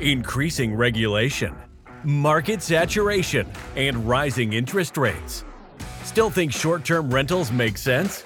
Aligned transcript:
increasing 0.00 0.74
regulation, 0.74 1.54
market 2.04 2.62
saturation, 2.62 3.46
and 3.76 4.08
rising 4.08 4.52
interest 4.52 4.96
rates. 4.96 5.44
Still 6.04 6.30
think 6.30 6.52
short 6.52 6.84
term 6.84 7.12
rentals 7.12 7.50
make 7.50 7.78
sense? 7.78 8.24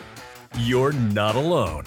You're 0.59 0.93
not 0.93 1.37
alone. 1.37 1.85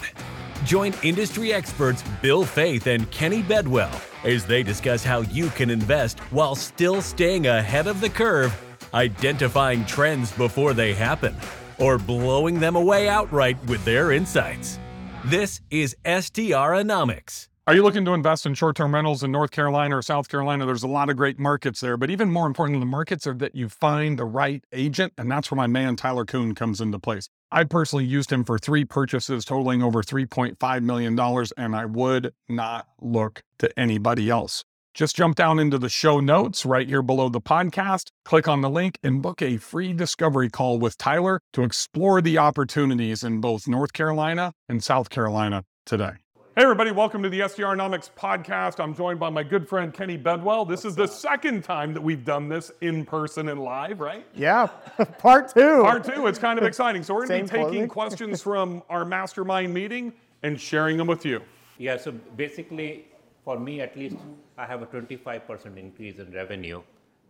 Join 0.64 0.94
industry 1.02 1.52
experts 1.52 2.02
Bill 2.22 2.44
Faeth 2.44 2.86
and 2.86 3.10
Kenny 3.10 3.42
Bedwell 3.42 3.92
as 4.24 4.46
they 4.46 4.62
discuss 4.62 5.04
how 5.04 5.20
you 5.20 5.48
can 5.50 5.68
invest 5.68 6.18
while 6.30 6.54
still 6.54 7.02
staying 7.02 7.46
ahead 7.46 7.86
of 7.86 8.00
the 8.00 8.08
curve, 8.08 8.58
identifying 8.94 9.84
trends 9.84 10.32
before 10.32 10.72
they 10.72 10.94
happen, 10.94 11.36
or 11.78 11.98
blowing 11.98 12.58
them 12.58 12.76
away 12.76 13.08
outright 13.08 13.62
with 13.66 13.84
their 13.84 14.12
insights. 14.12 14.78
This 15.26 15.60
is 15.70 15.94
STRonomics. 16.04 17.48
Are 17.66 17.74
you 17.74 17.82
looking 17.82 18.04
to 18.04 18.12
invest 18.12 18.44
in 18.44 18.52
short 18.52 18.76
term 18.76 18.92
rentals 18.92 19.22
in 19.22 19.32
North 19.32 19.50
Carolina 19.50 19.96
or 19.96 20.02
South 20.02 20.28
Carolina? 20.28 20.66
There's 20.66 20.82
a 20.82 20.88
lot 20.88 21.08
of 21.08 21.16
great 21.16 21.38
markets 21.38 21.80
there, 21.80 21.96
but 21.96 22.10
even 22.10 22.30
more 22.30 22.46
important, 22.46 22.74
than 22.74 22.80
the 22.80 22.86
markets 22.86 23.26
are 23.26 23.32
that 23.32 23.54
you 23.54 23.70
find 23.70 24.18
the 24.18 24.26
right 24.26 24.62
agent, 24.70 25.14
and 25.16 25.30
that's 25.30 25.50
where 25.50 25.56
my 25.56 25.66
man 25.66 25.96
Tyler 25.96 26.26
Coon 26.26 26.54
comes 26.54 26.82
into 26.82 26.98
place. 26.98 27.30
I 27.50 27.64
personally 27.64 28.04
used 28.04 28.30
him 28.30 28.44
for 28.44 28.58
three 28.58 28.84
purchases 28.84 29.46
totaling 29.46 29.82
over 29.82 30.02
$3.5 30.02 30.82
million, 30.82 31.18
and 31.56 31.74
I 31.74 31.86
would 31.86 32.34
not 32.50 32.86
look 33.00 33.42
to 33.60 33.80
anybody 33.80 34.28
else. 34.28 34.62
Just 34.92 35.16
jump 35.16 35.34
down 35.34 35.58
into 35.58 35.78
the 35.78 35.88
show 35.88 36.20
notes 36.20 36.66
right 36.66 36.86
here 36.86 37.00
below 37.00 37.30
the 37.30 37.40
podcast, 37.40 38.08
click 38.26 38.46
on 38.46 38.60
the 38.60 38.68
link, 38.68 38.98
and 39.02 39.22
book 39.22 39.40
a 39.40 39.56
free 39.56 39.94
discovery 39.94 40.50
call 40.50 40.78
with 40.78 40.98
Tyler 40.98 41.40
to 41.54 41.62
explore 41.62 42.20
the 42.20 42.36
opportunities 42.36 43.24
in 43.24 43.40
both 43.40 43.66
North 43.66 43.94
Carolina 43.94 44.52
and 44.68 44.84
South 44.84 45.08
Carolina 45.08 45.64
today. 45.86 46.23
Hey, 46.56 46.62
everybody, 46.62 46.92
welcome 46.92 47.20
to 47.24 47.28
the 47.28 47.40
STRonomics 47.40 48.10
podcast. 48.16 48.78
I'm 48.78 48.94
joined 48.94 49.18
by 49.18 49.28
my 49.28 49.42
good 49.42 49.68
friend 49.68 49.92
Kenny 49.92 50.16
Bedwell. 50.16 50.64
This 50.64 50.84
is 50.84 50.94
the 50.94 51.08
second 51.08 51.64
time 51.64 51.92
that 51.94 52.00
we've 52.00 52.24
done 52.24 52.48
this 52.48 52.70
in 52.80 53.04
person 53.04 53.48
and 53.48 53.58
live, 53.58 53.98
right? 53.98 54.24
Yeah, 54.36 54.66
part 55.18 55.52
two. 55.52 55.82
Part 55.82 56.04
two, 56.04 56.28
it's 56.28 56.38
kind 56.38 56.56
of 56.60 56.64
exciting. 56.64 57.02
So, 57.02 57.12
we're 57.12 57.26
going 57.26 57.44
to 57.44 57.52
be 57.52 57.58
taking 57.58 57.88
clothing. 57.88 57.88
questions 57.88 58.40
from 58.48 58.84
our 58.88 59.04
mastermind 59.04 59.74
meeting 59.74 60.12
and 60.44 60.60
sharing 60.60 60.96
them 60.96 61.08
with 61.08 61.26
you. 61.26 61.42
Yeah, 61.76 61.96
so 61.96 62.12
basically, 62.12 63.06
for 63.44 63.58
me 63.58 63.80
at 63.80 63.96
least, 63.96 64.18
I 64.56 64.64
have 64.64 64.80
a 64.80 64.86
25% 64.86 65.76
increase 65.76 66.20
in 66.20 66.30
revenue 66.30 66.82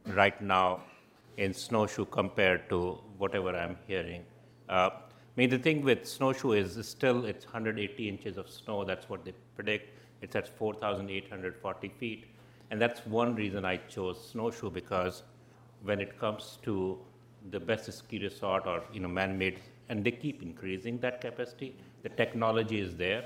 right 0.08 0.38
now 0.42 0.82
in 1.38 1.54
snowshoe 1.54 2.04
compared 2.04 2.68
to 2.68 2.98
whatever 3.16 3.56
I'm 3.56 3.78
hearing. 3.86 4.22
Uh, 4.68 4.90
I 5.36 5.40
mean, 5.40 5.50
the 5.50 5.58
thing 5.58 5.82
with 5.82 6.06
snowshoe 6.06 6.52
is 6.52 6.78
still 6.86 7.24
it's 7.24 7.44
180 7.44 8.08
inches 8.08 8.36
of 8.36 8.48
snow. 8.48 8.84
That's 8.84 9.08
what 9.08 9.24
they 9.24 9.32
predict. 9.56 9.90
It's 10.22 10.36
at 10.36 10.48
4,840 10.48 11.88
feet, 11.88 12.26
and 12.70 12.80
that's 12.80 13.04
one 13.04 13.34
reason 13.34 13.64
I 13.64 13.76
chose 13.76 14.30
snowshoe 14.30 14.70
because 14.70 15.24
when 15.82 16.00
it 16.00 16.18
comes 16.18 16.58
to 16.62 16.98
the 17.50 17.60
best 17.60 17.92
ski 17.92 18.18
resort 18.18 18.66
or 18.66 18.82
you 18.92 19.00
know 19.00 19.08
man-made, 19.08 19.60
and 19.88 20.04
they 20.04 20.10
keep 20.10 20.42
increasing 20.42 20.98
that 20.98 21.20
capacity. 21.20 21.74
The 22.02 22.08
technology 22.10 22.80
is 22.80 22.94
there, 22.96 23.24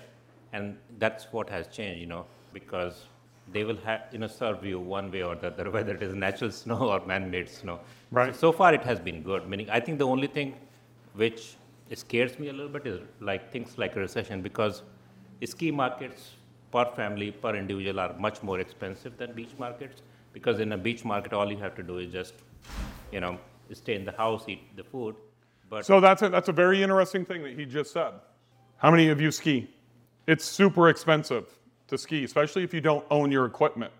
and 0.52 0.76
that's 0.98 1.26
what 1.32 1.48
has 1.50 1.68
changed. 1.68 2.00
You 2.00 2.06
know, 2.06 2.26
because 2.52 3.04
they 3.52 3.64
will 3.64 3.76
have 3.84 4.02
you 4.12 4.18
know 4.18 4.26
serve 4.26 4.64
you 4.64 4.80
one 4.80 5.10
way 5.10 5.22
or 5.22 5.36
the 5.36 5.48
other, 5.48 5.70
whether 5.76 5.94
it 5.94 6.02
is 6.02 6.14
natural 6.14 6.50
snow 6.50 6.88
or 6.90 7.04
man-made 7.06 7.48
snow. 7.48 7.80
Right. 8.10 8.34
So, 8.34 8.40
so 8.40 8.52
far, 8.52 8.74
it 8.74 8.82
has 8.82 8.98
been 8.98 9.22
good. 9.22 9.48
Meaning, 9.48 9.70
I 9.70 9.80
think 9.80 9.98
the 9.98 10.06
only 10.06 10.26
thing 10.26 10.54
which 11.14 11.56
scares 11.96 12.38
me 12.38 12.48
a 12.48 12.52
little 12.52 12.68
bit 12.68 12.86
is 12.86 13.00
like 13.20 13.50
things 13.52 13.78
like 13.78 13.96
a 13.96 14.00
recession 14.00 14.42
because 14.42 14.82
ski 15.44 15.70
markets 15.70 16.32
per 16.70 16.84
family 16.96 17.30
per 17.30 17.54
individual 17.56 18.00
are 18.00 18.12
much 18.18 18.42
more 18.42 18.60
expensive 18.60 19.16
than 19.16 19.32
beach 19.32 19.54
markets 19.58 20.02
because 20.32 20.60
in 20.60 20.72
a 20.72 20.76
beach 20.76 21.04
market 21.04 21.32
all 21.32 21.50
you 21.50 21.56
have 21.58 21.74
to 21.74 21.82
do 21.82 21.98
is 21.98 22.12
just 22.12 22.34
you 23.12 23.20
know 23.20 23.38
stay 23.72 23.94
in 23.94 24.04
the 24.04 24.12
house 24.12 24.44
eat 24.48 24.76
the 24.76 24.84
food 24.84 25.14
but 25.68 25.84
So, 25.84 26.00
that's 26.00 26.22
a, 26.22 26.28
that's 26.28 26.48
a 26.48 26.52
very 26.52 26.82
interesting 26.82 27.24
thing 27.24 27.42
that 27.42 27.54
he 27.54 27.64
just 27.66 27.92
said. 27.92 28.12
How 28.78 28.90
many 28.90 29.08
of 29.08 29.20
you 29.20 29.30
ski? 29.30 29.68
It's 30.26 30.44
super 30.44 30.88
expensive 30.88 31.46
to 31.88 31.98
ski, 31.98 32.24
especially 32.24 32.62
if 32.62 32.72
you 32.72 32.80
don't 32.80 33.04
own 33.10 33.30
your 33.32 33.44
equipment 33.46 33.92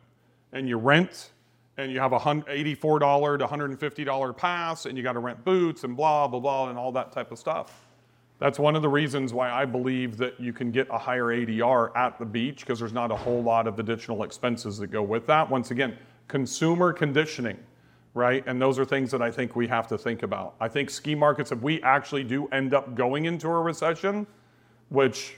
and 0.52 0.68
you 0.68 0.78
rent 0.78 1.30
and 1.78 1.92
you 1.92 2.00
have 2.00 2.12
a 2.12 2.18
hun- 2.18 2.42
$84 2.42 3.38
to 3.38 3.46
$150 3.46 4.36
pass 4.36 4.84
and 4.84 4.98
you 4.98 5.04
got 5.04 5.12
to 5.12 5.20
rent 5.20 5.42
boots 5.44 5.84
and 5.84 5.96
blah, 5.96 6.26
blah, 6.26 6.40
blah, 6.40 6.68
and 6.68 6.78
all 6.78 6.92
that 6.92 7.12
type 7.12 7.30
of 7.30 7.38
stuff. 7.38 7.86
That's 8.40 8.58
one 8.58 8.76
of 8.76 8.82
the 8.82 8.88
reasons 8.88 9.32
why 9.32 9.50
I 9.50 9.64
believe 9.64 10.16
that 10.18 10.38
you 10.38 10.52
can 10.52 10.70
get 10.70 10.86
a 10.90 10.98
higher 10.98 11.26
ADR 11.26 11.96
at 11.96 12.18
the 12.18 12.24
beach 12.24 12.60
because 12.60 12.78
there's 12.78 12.92
not 12.92 13.10
a 13.10 13.16
whole 13.16 13.42
lot 13.42 13.66
of 13.66 13.78
additional 13.78 14.22
expenses 14.22 14.78
that 14.78 14.88
go 14.88 15.02
with 15.02 15.26
that. 15.26 15.48
Once 15.48 15.70
again, 15.70 15.96
consumer 16.28 16.92
conditioning, 16.92 17.58
right? 18.14 18.44
And 18.46 18.60
those 18.60 18.78
are 18.78 18.84
things 18.84 19.10
that 19.12 19.22
I 19.22 19.30
think 19.30 19.56
we 19.56 19.66
have 19.68 19.88
to 19.88 19.98
think 19.98 20.22
about. 20.22 20.54
I 20.60 20.68
think 20.68 20.90
ski 20.90 21.14
markets, 21.14 21.50
if 21.50 21.60
we 21.62 21.82
actually 21.82 22.22
do 22.22 22.46
end 22.48 22.74
up 22.74 22.94
going 22.94 23.24
into 23.24 23.48
a 23.48 23.60
recession, 23.60 24.26
which 24.88 25.36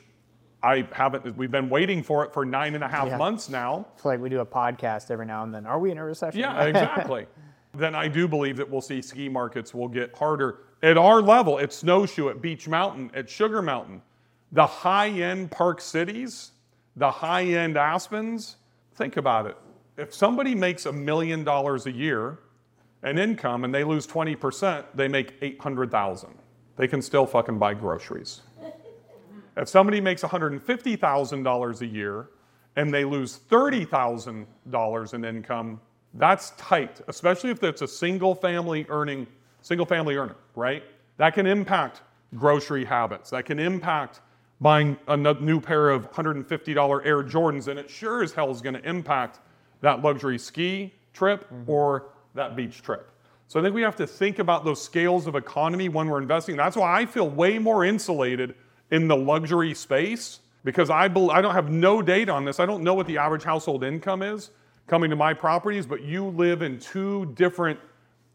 I 0.62 0.86
haven't, 0.92 1.36
we've 1.36 1.50
been 1.50 1.68
waiting 1.70 2.02
for 2.02 2.24
it 2.24 2.32
for 2.34 2.44
nine 2.44 2.74
and 2.74 2.84
a 2.84 2.88
half 2.88 3.08
Yeah. 3.08 3.16
months 3.16 3.48
now. 3.48 3.86
It's 3.94 4.04
like 4.04 4.20
we 4.20 4.28
do 4.28 4.40
a 4.40 4.46
podcast 4.46 5.10
every 5.10 5.26
now 5.26 5.42
and 5.42 5.54
then. 5.54 5.64
Are 5.66 5.78
we 5.78 5.90
in 5.90 5.98
a 5.98 6.04
recession? 6.04 6.38
Yeah, 6.40 6.62
exactly. 6.64 7.26
then 7.74 7.94
I 7.94 8.08
do 8.08 8.28
believe 8.28 8.56
that 8.58 8.68
we'll 8.68 8.80
see 8.82 9.00
ski 9.00 9.28
markets 9.28 9.72
will 9.72 9.88
get 9.88 10.14
harder. 10.16 10.58
At 10.82 10.98
our 10.98 11.22
level, 11.22 11.58
at 11.58 11.72
Snowshoe, 11.72 12.28
at 12.28 12.42
Beech 12.42 12.68
Mountain, 12.68 13.10
at 13.14 13.28
Sugar 13.30 13.62
Mountain, 13.62 14.02
the 14.52 14.66
high 14.66 15.08
end 15.08 15.50
park 15.50 15.80
cities, 15.80 16.52
the 16.96 17.10
high 17.10 17.44
end 17.44 17.76
Aspens, 17.76 18.56
think 18.94 19.16
about 19.16 19.46
it. 19.46 19.56
If 19.96 20.12
somebody 20.14 20.54
makes 20.54 20.86
a 20.86 20.92
million 20.92 21.44
dollars 21.44 21.86
a 21.86 21.92
year 21.92 22.38
in 23.02 23.18
income 23.18 23.64
and 23.64 23.74
they 23.74 23.84
lose 23.84 24.06
20%, 24.06 24.84
they 24.94 25.08
make 25.08 25.34
800,000. 25.40 26.30
They 26.76 26.88
can 26.88 27.00
still 27.02 27.26
fucking 27.26 27.58
buy 27.58 27.74
groceries. 27.74 28.40
If 29.56 29.68
somebody 29.68 30.00
makes 30.00 30.22
$150,000 30.22 31.80
a 31.80 31.86
year 31.86 32.28
and 32.76 32.92
they 32.92 33.04
lose 33.04 33.40
$30,000 33.50 35.14
in 35.14 35.24
income, 35.24 35.80
that's 36.14 36.50
tight, 36.50 37.00
especially 37.08 37.50
if 37.50 37.62
it's 37.62 37.82
a 37.82 37.88
single 37.88 38.34
family 38.34 38.86
earning, 38.88 39.26
single 39.62 39.86
family 39.86 40.16
earner, 40.16 40.36
right? 40.54 40.82
That 41.18 41.34
can 41.34 41.46
impact 41.46 42.02
grocery 42.36 42.84
habits. 42.84 43.30
That 43.30 43.44
can 43.44 43.58
impact 43.58 44.20
buying 44.60 44.96
a 45.08 45.16
new 45.16 45.60
pair 45.60 45.90
of 45.90 46.10
$150 46.12 47.06
Air 47.06 47.22
Jordans, 47.22 47.68
and 47.68 47.78
it 47.78 47.88
sure 47.88 48.22
as 48.22 48.32
hell 48.32 48.50
is 48.50 48.60
going 48.60 48.74
to 48.74 48.88
impact 48.88 49.40
that 49.80 50.02
luxury 50.02 50.38
ski 50.38 50.92
trip 51.12 51.44
mm-hmm. 51.50 51.70
or 51.70 52.10
that 52.34 52.56
beach 52.56 52.82
trip. 52.82 53.10
So 53.48 53.58
I 53.58 53.62
think 53.62 53.74
we 53.74 53.82
have 53.82 53.96
to 53.96 54.06
think 54.06 54.38
about 54.38 54.64
those 54.64 54.80
scales 54.80 55.26
of 55.26 55.34
economy 55.34 55.88
when 55.88 56.08
we're 56.08 56.20
investing. 56.20 56.56
That's 56.56 56.76
why 56.76 57.00
I 57.00 57.06
feel 57.06 57.28
way 57.28 57.58
more 57.58 57.84
insulated 57.84 58.54
in 58.90 59.08
the 59.08 59.16
luxury 59.16 59.74
space 59.74 60.40
because 60.64 60.90
I, 60.90 61.08
bel 61.08 61.30
I 61.30 61.40
don't 61.40 61.54
have 61.54 61.70
no 61.70 62.02
data 62.02 62.32
on 62.32 62.44
this. 62.44 62.60
I 62.60 62.66
don't 62.66 62.82
know 62.82 62.94
what 62.94 63.06
the 63.06 63.18
average 63.18 63.44
household 63.44 63.84
income 63.84 64.22
is 64.22 64.50
coming 64.86 65.10
to 65.10 65.16
my 65.16 65.32
properties, 65.32 65.86
but 65.86 66.02
you 66.02 66.26
live 66.26 66.62
in 66.62 66.78
two 66.78 67.26
different, 67.36 67.78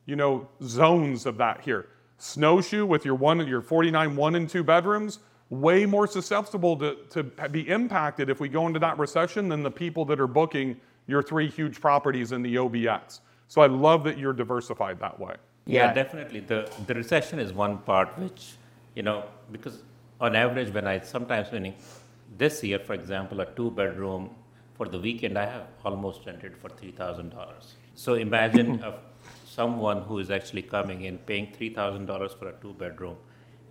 you 0.05 0.15
know, 0.15 0.47
zones 0.63 1.25
of 1.25 1.37
that 1.37 1.61
here. 1.61 1.87
Snowshoe 2.17 2.85
with 2.85 3.03
your 3.03 3.15
one, 3.15 3.45
your 3.45 3.61
49 3.61 4.15
one 4.15 4.35
and 4.35 4.49
two 4.49 4.63
bedrooms, 4.63 5.19
way 5.49 5.85
more 5.85 6.07
susceptible 6.07 6.77
to, 6.77 6.95
to 7.09 7.23
be 7.49 7.67
impacted 7.69 8.29
if 8.29 8.39
we 8.39 8.47
go 8.49 8.67
into 8.67 8.79
that 8.79 8.97
recession 8.97 9.49
than 9.49 9.61
the 9.63 9.69
people 9.71 10.05
that 10.05 10.19
are 10.19 10.27
booking 10.27 10.77
your 11.07 11.21
three 11.21 11.47
huge 11.49 11.79
properties 11.81 12.31
in 12.31 12.41
the 12.41 12.55
OBX. 12.55 13.19
So 13.47 13.61
I 13.61 13.67
love 13.67 14.03
that 14.05 14.17
you're 14.17 14.33
diversified 14.33 14.99
that 15.01 15.19
way. 15.19 15.35
Yeah, 15.67 15.87
Yeah. 15.87 15.93
definitely. 15.93 16.39
The 16.39 16.71
the 16.87 16.93
recession 16.95 17.37
is 17.37 17.51
one 17.53 17.77
part 17.79 18.17
which, 18.17 18.53
you 18.95 19.03
know, 19.03 19.25
because 19.51 19.83
on 20.19 20.35
average, 20.35 20.73
when 20.73 20.87
I 20.87 20.99
sometimes 20.99 21.51
when 21.51 21.73
this 22.37 22.63
year, 22.63 22.79
for 22.79 22.93
example, 22.93 23.41
a 23.41 23.45
two 23.55 23.71
bedroom 23.71 24.29
for 24.73 24.87
the 24.87 24.99
weekend, 24.99 25.37
I 25.37 25.45
have 25.45 25.67
almost 25.83 26.25
rented 26.25 26.57
for 26.57 26.69
three 26.69 26.91
thousand 26.91 27.29
dollars. 27.29 27.75
So 27.95 28.13
imagine 28.15 28.81
of 28.89 28.95
someone 29.45 30.01
who 30.01 30.19
is 30.19 30.31
actually 30.31 30.63
coming 30.63 31.03
in 31.03 31.17
paying 31.19 31.51
three 31.53 31.73
thousand 31.73 32.05
dollars 32.05 32.33
for 32.33 32.49
a 32.49 32.53
two 32.61 32.73
bedroom, 32.73 33.17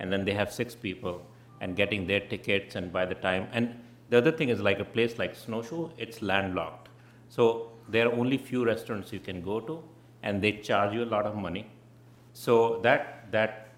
and 0.01 0.13
then 0.13 0.25
they 0.25 0.35
have 0.35 0.53
six 0.53 0.75
people 0.75 1.25
and 1.61 1.77
getting 1.77 2.07
their 2.07 2.21
tickets, 2.21 2.75
and 2.75 2.93
by 2.93 3.07
the 3.07 3.15
time 3.15 3.49
and 3.53 3.81
the 4.11 4.19
other 4.19 4.33
thing 4.33 4.51
is 4.51 4.61
like 4.61 4.81
a 4.81 4.85
place 4.85 5.19
like 5.19 5.35
Snowshoe, 5.35 5.91
it's 5.97 6.21
landlocked. 6.21 6.89
So 7.29 7.73
there 7.89 8.07
are 8.09 8.13
only 8.13 8.37
few 8.39 8.65
restaurants 8.65 9.13
you 9.13 9.19
can 9.21 9.41
go 9.43 9.61
to, 9.61 9.83
and 10.23 10.43
they 10.43 10.53
charge 10.53 10.93
you 10.95 11.05
a 11.05 11.11
lot 11.17 11.27
of 11.27 11.37
money. 11.37 11.67
So 12.33 12.81
that 12.83 13.31
that 13.33 13.69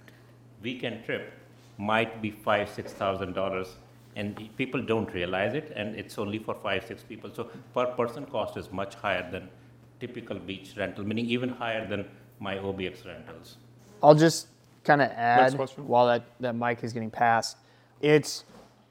weekend 0.62 1.04
trip 1.04 1.32
might 1.78 2.22
be 2.22 2.30
five 2.30 2.68
six 2.68 2.92
thousand 2.92 3.34
dollars, 3.34 3.76
and 4.16 4.36
people 4.56 4.82
don't 4.82 5.12
realize 5.12 5.54
it, 5.54 5.72
and 5.76 5.94
it's 5.94 6.18
only 6.18 6.38
for 6.38 6.54
five 6.54 6.86
six 6.86 7.02
people. 7.02 7.30
So 7.34 7.50
per 7.74 7.86
person 7.86 8.26
cost 8.26 8.56
is 8.56 8.72
much 8.72 8.94
higher 8.94 9.30
than 9.30 9.48
typical 10.00 10.38
beach 10.38 10.74
rental, 10.76 11.04
meaning 11.04 11.26
even 11.26 11.48
higher 11.48 11.86
than 11.86 12.06
my 12.38 12.56
OBX 12.56 13.06
rentals. 13.06 13.56
I'll 14.02 14.14
just 14.14 14.48
kind 14.84 15.02
of 15.02 15.10
add 15.10 15.54
question. 15.56 15.86
while 15.86 16.06
that, 16.06 16.24
that 16.40 16.54
mic 16.54 16.84
is 16.84 16.92
getting 16.92 17.10
passed. 17.10 17.56
It's 18.00 18.44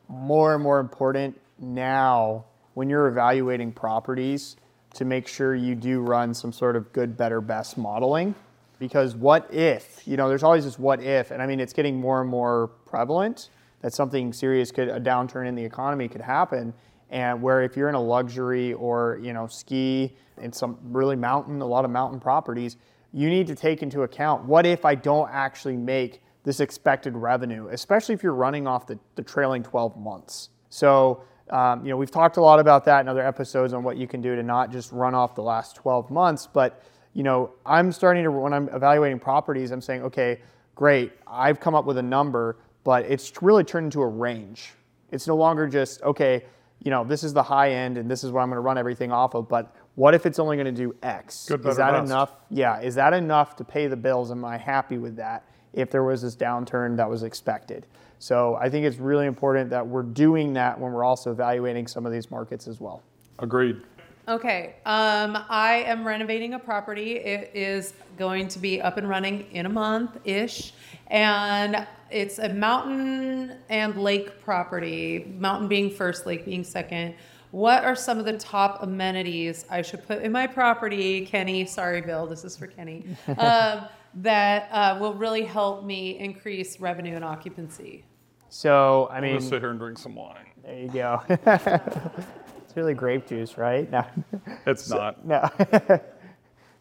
more 0.07 0.53
and 0.53 0.63
more 0.63 0.79
important 0.79 1.39
now 1.59 2.45
when 2.73 2.89
you're 2.89 3.07
evaluating 3.07 3.71
properties 3.71 4.57
to 4.95 5.05
make 5.05 5.27
sure 5.27 5.55
you 5.55 5.75
do 5.75 6.01
run 6.01 6.33
some 6.33 6.51
sort 6.51 6.75
of 6.75 6.91
good, 6.93 7.17
better, 7.17 7.41
best 7.41 7.77
modeling. 7.77 8.35
Because 8.79 9.15
what 9.15 9.53
if, 9.53 10.05
you 10.07 10.17
know, 10.17 10.27
there's 10.27 10.43
always 10.43 10.65
this 10.65 10.77
what 10.77 11.01
if, 11.01 11.31
and 11.31 11.41
I 11.41 11.47
mean, 11.47 11.59
it's 11.59 11.73
getting 11.73 11.99
more 11.99 12.21
and 12.21 12.29
more 12.29 12.67
prevalent 12.85 13.49
that 13.81 13.93
something 13.93 14.33
serious 14.33 14.71
could, 14.71 14.89
a 14.89 14.99
downturn 14.99 15.47
in 15.47 15.55
the 15.55 15.63
economy 15.63 16.07
could 16.07 16.21
happen. 16.21 16.73
And 17.09 17.41
where 17.41 17.61
if 17.61 17.77
you're 17.77 17.89
in 17.89 17.95
a 17.95 18.01
luxury 18.01 18.73
or, 18.73 19.19
you 19.21 19.31
know, 19.31 19.47
ski 19.47 20.15
in 20.41 20.51
some 20.51 20.77
really 20.83 21.15
mountain, 21.15 21.61
a 21.61 21.65
lot 21.65 21.85
of 21.85 21.91
mountain 21.91 22.19
properties, 22.19 22.77
you 23.13 23.29
need 23.29 23.47
to 23.47 23.55
take 23.55 23.81
into 23.81 24.01
account 24.01 24.43
what 24.43 24.65
if 24.65 24.83
I 24.83 24.95
don't 24.95 25.29
actually 25.31 25.77
make 25.77 26.21
this 26.43 26.59
expected 26.59 27.15
revenue, 27.15 27.67
especially 27.69 28.13
if 28.13 28.23
you're 28.23 28.33
running 28.33 28.67
off 28.67 28.87
the, 28.87 28.99
the 29.15 29.23
trailing 29.23 29.63
12 29.63 29.97
months. 29.97 30.49
So, 30.69 31.23
um, 31.49 31.83
you 31.85 31.91
know, 31.91 31.97
we've 31.97 32.11
talked 32.11 32.37
a 32.37 32.41
lot 32.41 32.59
about 32.59 32.85
that 32.85 33.01
in 33.01 33.07
other 33.07 33.25
episodes 33.25 33.73
on 33.73 33.83
what 33.83 33.97
you 33.97 34.07
can 34.07 34.21
do 34.21 34.35
to 34.35 34.43
not 34.43 34.71
just 34.71 34.91
run 34.91 35.15
off 35.15 35.35
the 35.35 35.43
last 35.43 35.75
12 35.75 36.11
months, 36.11 36.47
but 36.47 36.83
you 37.15 37.23
know, 37.23 37.51
I'm 37.65 37.91
starting 37.91 38.23
to 38.25 38.31
when 38.31 38.53
I'm 38.53 38.69
evaluating 38.69 39.19
properties, 39.19 39.71
I'm 39.71 39.81
saying, 39.81 40.03
okay, 40.03 40.41
great, 40.75 41.13
I've 41.25 41.59
come 41.59 41.73
up 41.73 41.85
with 41.85 41.97
a 41.97 42.03
number, 42.03 42.57
but 42.83 43.05
it's 43.05 43.41
really 43.41 43.63
turned 43.63 43.85
into 43.85 44.01
a 44.01 44.07
range. 44.07 44.73
It's 45.11 45.25
no 45.25 45.35
longer 45.35 45.65
just 45.65 46.03
okay, 46.03 46.43
you 46.83 46.91
know, 46.91 47.03
this 47.05 47.23
is 47.23 47.33
the 47.33 47.41
high 47.41 47.71
end 47.71 47.97
and 47.97 48.11
this 48.11 48.23
is 48.23 48.31
what 48.31 48.41
I'm 48.41 48.49
going 48.49 48.57
to 48.57 48.61
run 48.61 48.77
everything 48.77 49.11
off 49.11 49.33
of, 49.33 49.47
but 49.47 49.73
what 49.95 50.13
if 50.13 50.25
it's 50.25 50.39
only 50.39 50.57
going 50.57 50.65
to 50.65 50.71
do 50.73 50.93
X? 51.01 51.45
Good, 51.47 51.65
is 51.65 51.77
that 51.77 51.91
best. 51.91 52.05
enough? 52.05 52.33
Yeah, 52.49 52.81
is 52.81 52.95
that 52.95 53.13
enough 53.13 53.55
to 53.55 53.63
pay 53.63 53.87
the 53.87 53.95
bills? 53.95 54.29
Am 54.29 54.43
I 54.43 54.57
happy 54.57 54.97
with 54.97 55.15
that? 55.15 55.47
If 55.71 55.89
there 55.89 56.03
was 56.03 56.21
this 56.21 56.35
downturn 56.35 56.97
that 56.97 57.09
was 57.09 57.23
expected. 57.23 57.87
So 58.19 58.55
I 58.55 58.69
think 58.69 58.85
it's 58.85 58.97
really 58.97 59.25
important 59.25 59.69
that 59.69 59.87
we're 59.87 60.03
doing 60.03 60.53
that 60.53 60.77
when 60.79 60.91
we're 60.91 61.03
also 61.05 61.31
evaluating 61.31 61.87
some 61.87 62.05
of 62.05 62.11
these 62.11 62.29
markets 62.29 62.67
as 62.67 62.81
well. 62.81 63.01
Agreed. 63.39 63.81
Okay, 64.27 64.75
um, 64.85 65.37
I 65.49 65.83
am 65.85 66.05
renovating 66.05 66.55
a 66.55 66.59
property. 66.59 67.17
It 67.17 67.51
is 67.53 67.93
going 68.17 68.47
to 68.49 68.59
be 68.59 68.81
up 68.81 68.97
and 68.97 69.07
running 69.07 69.41
in 69.51 69.67
a 69.67 69.69
month-ish. 69.69 70.73
And 71.07 71.85
it's 72.09 72.39
a 72.39 72.49
mountain 72.49 73.57
and 73.69 73.95
lake 73.97 74.41
property, 74.41 75.31
mountain 75.37 75.67
being 75.67 75.91
first, 75.91 76.25
lake 76.25 76.43
being 76.45 76.63
second. 76.63 77.13
What 77.51 77.85
are 77.85 77.95
some 77.95 78.17
of 78.17 78.25
the 78.25 78.37
top 78.37 78.81
amenities 78.81 79.65
I 79.69 79.83
should 79.83 80.05
put 80.07 80.23
in 80.23 80.31
my 80.31 80.47
property, 80.47 81.25
Kenny? 81.25 81.65
Sorry, 81.65 82.01
Bill, 82.01 82.25
this 82.25 82.43
is 82.43 82.57
for 82.57 82.67
Kenny. 82.67 83.05
Um, 83.37 83.85
that 84.19 84.69
uh, 84.71 84.97
will 84.97 85.13
really 85.13 85.43
help 85.43 85.83
me 85.83 86.17
increase 86.19 86.79
revenue 86.79 87.15
and 87.17 87.23
occupancy. 87.25 88.05
So 88.47 89.09
I 89.11 89.17
I'm 89.17 89.23
mean, 89.23 89.33
gonna 89.33 89.45
sit 89.45 89.59
here 89.61 89.71
and 89.71 89.77
drink 89.79 89.97
some 89.97 90.15
wine. 90.15 90.45
there 90.63 90.79
you 90.79 90.87
go. 90.87 91.21
it's 92.75 92.77
really 92.77 92.93
grape 92.93 93.25
juice, 93.25 93.57
right? 93.57 93.89
No. 93.89 94.05
It's 94.67 94.89
not. 94.89 95.25
No. 95.25 95.49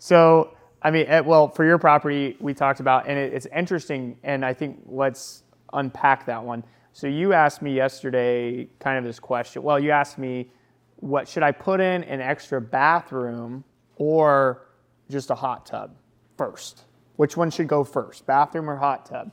so, 0.00 0.56
I 0.82 0.91
mean, 0.91 1.06
eh, 1.06 1.20
well, 1.20 1.49
for 1.49 1.64
your 1.64 1.79
property, 1.79 2.37
we 2.41 2.52
talked 2.52 2.81
about, 2.81 3.06
and 3.06 3.17
it, 3.17 3.32
it's 3.32 3.46
interesting, 3.55 4.19
and 4.25 4.44
I 4.44 4.55
think 4.55 4.81
let's 4.87 5.44
unpack 5.73 6.26
that 6.26 6.43
one. 6.43 6.64
So, 6.94 7.06
you 7.06 7.32
asked 7.32 7.62
me 7.62 7.73
yesterday 7.73 8.69
kind 8.81 8.99
of 8.99 9.05
this 9.05 9.20
question. 9.20 9.62
Well, 9.62 9.79
you 9.79 9.93
asked 9.93 10.19
me, 10.19 10.50
what 10.96 11.29
should 11.29 11.44
I 11.44 11.52
put 11.52 11.79
in 11.81 12.02
an 12.05 12.20
extra 12.20 12.61
bathroom 12.61 13.62
or 13.94 14.67
just 15.08 15.31
a 15.31 15.35
hot 15.37 15.64
tub 15.64 15.94
first? 16.37 16.87
Which 17.17 17.37
one 17.37 17.52
should 17.52 17.69
go 17.69 17.85
first, 17.85 18.26
bathroom 18.26 18.69
or 18.69 18.75
hot 18.75 19.06
tub? 19.06 19.31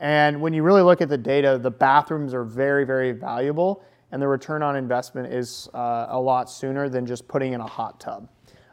And 0.00 0.40
when 0.40 0.54
you 0.54 0.64
really 0.64 0.82
look 0.82 1.00
at 1.02 1.08
the 1.08 1.18
data, 1.18 1.56
the 1.62 1.70
bathrooms 1.70 2.34
are 2.34 2.42
very, 2.42 2.84
very 2.84 3.12
valuable, 3.12 3.84
and 4.12 4.20
the 4.20 4.28
return 4.28 4.62
on 4.62 4.76
investment 4.76 5.32
is 5.32 5.68
uh, 5.74 6.06
a 6.08 6.20
lot 6.20 6.50
sooner 6.50 6.88
than 6.88 7.06
just 7.06 7.28
putting 7.28 7.52
in 7.52 7.60
a 7.60 7.66
hot 7.66 8.00
tub. 8.00 8.28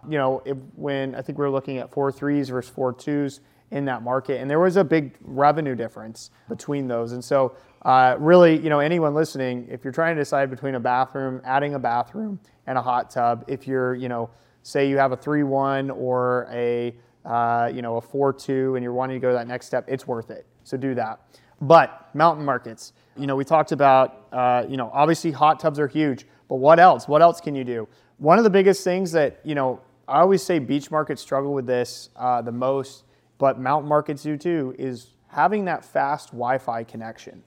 You 0.08 0.18
know, 0.18 0.38
when 0.76 1.16
I 1.16 1.22
think 1.22 1.38
we 1.38 1.44
were 1.44 1.52
looking 1.52 1.78
at 1.78 1.92
four 1.92 2.12
threes 2.12 2.50
versus 2.50 2.72
four 2.72 2.94
twos 2.94 3.42
in 3.72 3.86
that 3.86 4.02
market, 4.02 4.40
and 4.40 4.50
there 4.50 4.60
was 4.60 4.78
a 4.78 4.84
big 4.84 5.18
revenue 5.22 5.76
difference 5.76 6.32
between 6.48 6.88
those. 6.88 7.12
And 7.12 7.24
so, 7.24 7.56
uh, 7.82 8.16
really, 8.20 8.58
you 8.58 8.70
know, 8.70 8.80
anyone 8.80 9.14
listening, 9.14 9.68
if 9.70 9.84
you're 9.84 9.94
trying 9.94 10.16
to 10.16 10.22
decide 10.22 10.50
between 10.50 10.76
a 10.76 10.80
bathroom, 10.80 11.42
adding 11.44 11.74
a 11.74 11.80
bathroom, 11.80 12.40
and 12.66 12.78
a 12.78 12.82
hot 12.82 13.10
tub, 13.10 13.44
if 13.48 13.68
you're, 13.68 13.96
you 13.96 14.08
know, 14.08 14.30
say 14.64 14.90
you 14.90 14.98
have 14.98 15.12
a 15.12 15.18
three-one 15.18 15.90
or 15.90 16.48
a 16.52 16.96
uh, 17.28 17.70
you 17.74 17.82
know, 17.82 17.98
a 17.98 18.02
4-2 18.02 18.76
and 18.76 18.84
you're 18.84 18.94
wanting 18.94 19.18
to 19.18 19.20
go 19.20 19.30
to 19.30 19.34
that 19.34 19.48
next 19.48 19.66
step, 19.68 19.86
it's 19.88 20.08
worth 20.08 20.32
it. 20.32 20.46
So 20.64 20.78
do 20.78 20.96
that. 20.96 21.20
But 21.62 22.10
mountain 22.14 22.46
markets, 22.46 22.94
you 23.16 23.28
know, 23.28 23.36
we 23.36 23.44
talked 23.44 23.72
about, 23.72 24.28
uh, 24.32 24.66
you 24.70 24.78
know, 24.78 24.92
obviously 24.94 25.32
hot 25.32 25.60
tubs 25.60 25.80
are 25.80 25.88
huge, 25.88 26.26
but 26.48 26.56
what 26.56 26.80
else? 26.80 27.08
What 27.08 27.22
else 27.22 27.42
can 27.42 27.56
you 27.56 27.64
do? 27.64 27.88
One 28.20 28.38
of 28.38 28.44
the 28.44 28.50
biggest 28.50 28.84
things 28.84 29.12
that, 29.14 29.40
you 29.44 29.56
know, 29.56 29.80
I 30.08 30.22
always 30.22 30.42
say 30.42 30.60
beach 30.60 30.90
markets 30.92 31.22
struggle 31.22 31.54
with 31.54 31.66
this 31.66 32.10
uh, 32.16 32.42
the 32.42 32.52
most, 32.52 33.04
but 33.38 33.60
mountain 33.60 33.90
markets 33.90 34.24
do 34.24 34.38
too, 34.38 34.76
is 34.78 35.08
having 35.28 35.66
that 35.66 35.84
fast 35.84 36.30
Wi-Fi 36.30 36.84
connection. 36.84 37.44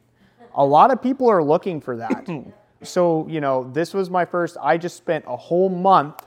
A 0.54 0.64
lot 0.64 0.90
of 0.90 1.00
people 1.00 1.28
are 1.28 1.42
looking 1.42 1.80
for 1.80 1.96
that. 1.96 2.28
so, 2.82 3.26
you 3.28 3.40
know, 3.40 3.64
this 3.72 3.94
was 3.94 4.10
my 4.10 4.24
first, 4.24 4.56
I 4.60 4.76
just 4.76 4.96
spent 4.96 5.24
a 5.26 5.36
whole 5.36 5.68
month 5.68 6.26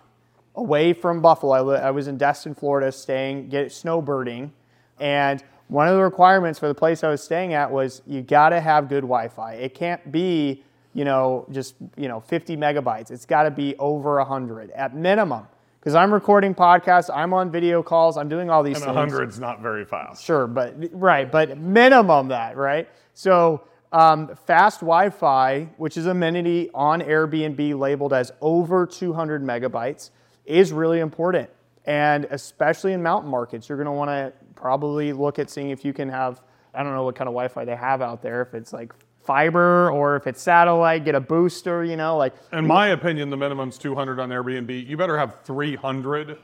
away 0.56 0.94
from 0.94 1.22
Buffalo. 1.22 1.72
I 1.72 1.92
was 1.92 2.08
in 2.08 2.18
Destin, 2.18 2.56
Florida, 2.56 2.92
staying, 2.92 3.50
get 3.50 3.68
snowbirding, 3.68 4.52
and 5.00 5.44
one 5.68 5.88
of 5.88 5.96
the 5.96 6.04
requirements 6.04 6.60
for 6.60 6.68
the 6.68 6.76
place 6.76 7.04
I 7.04 7.10
was 7.10 7.24
staying 7.24 7.54
at 7.54 7.72
was 7.72 8.02
you 8.06 8.22
got 8.22 8.50
to 8.50 8.62
have 8.62 8.90
good 8.90 9.02
Wi-Fi. 9.02 9.54
It 9.56 9.74
can't 9.74 10.12
be, 10.12 10.64
you 10.94 11.06
know, 11.06 11.46
just 11.52 11.76
you 11.98 12.08
know 12.08 12.20
50 12.20 12.58
megabytes. 12.58 13.12
It's 13.12 13.26
got 13.26 13.44
to 13.44 13.52
be 13.52 13.76
over 13.78 14.18
100 14.18 14.72
at 14.72 14.96
minimum. 14.96 15.48
Because 15.80 15.96
I'm 15.96 16.14
recording 16.14 16.56
podcasts, 16.56 17.10
I'm 17.14 17.34
on 17.34 17.52
video 17.52 17.84
calls, 17.84 18.16
I'm 18.16 18.30
doing 18.30 18.50
all 18.50 18.64
these 18.64 18.78
And 18.78 18.86
things. 18.86 18.96
a 18.96 19.00
hundred's 19.00 19.38
not 19.38 19.60
very 19.60 19.84
fast. 19.84 20.24
Sure, 20.24 20.48
but 20.48 20.76
right, 20.94 21.30
but 21.30 21.58
minimum 21.58 22.30
that, 22.30 22.56
right? 22.56 22.88
So 23.14 23.64
um, 23.92 24.34
fast 24.48 24.80
Wi-Fi, 24.80 25.68
which 25.76 25.98
is 25.98 26.06
amenity 26.06 26.70
on 26.74 27.02
Airbnb 27.02 27.78
labeled 27.78 28.14
as 28.14 28.32
over 28.40 28.86
200 28.86 29.44
megabytes, 29.44 30.12
is 30.46 30.72
really 30.72 31.00
important. 31.02 31.50
And 31.86 32.26
especially 32.32 32.94
in 32.94 33.04
mountain 33.04 33.30
markets, 33.30 33.68
you're 33.68 33.78
going 33.78 33.86
to 33.88 33.92
want 33.92 34.10
to 34.10 34.32
probably 34.68 35.12
look 35.12 35.40
at 35.40 35.50
seeing 35.50 35.72
if 35.72 35.84
you 35.84 35.92
can 35.92 36.08
have, 36.08 36.42
I 36.74 36.84
don't 36.84 36.94
know 36.94 37.04
what 37.04 37.16
kind 37.18 37.28
of 37.28 37.34
Wi-Fi 37.34 37.66
they 37.66 37.76
have 37.76 38.02
out 38.02 38.22
there, 38.22 38.42
if 38.42 38.54
it's 38.54 38.72
like 38.72 38.94
fiber 39.22 39.92
or 39.92 40.16
if 40.16 40.26
it's 40.26 40.42
satellite, 40.42 41.04
get 41.04 41.16
a 41.16 41.20
booster, 41.20 41.84
you 41.84 41.98
know, 41.98 42.16
like 42.16 42.34
In 42.54 42.66
my 42.66 42.88
opinion, 42.88 43.30
the 43.30 43.36
minimum's 43.36 43.78
200 43.78 44.22
on 44.22 44.30
Airbnb. 44.30 44.88
You 44.88 44.96
better 44.96 45.18
have 45.18 45.42
300 45.44 46.38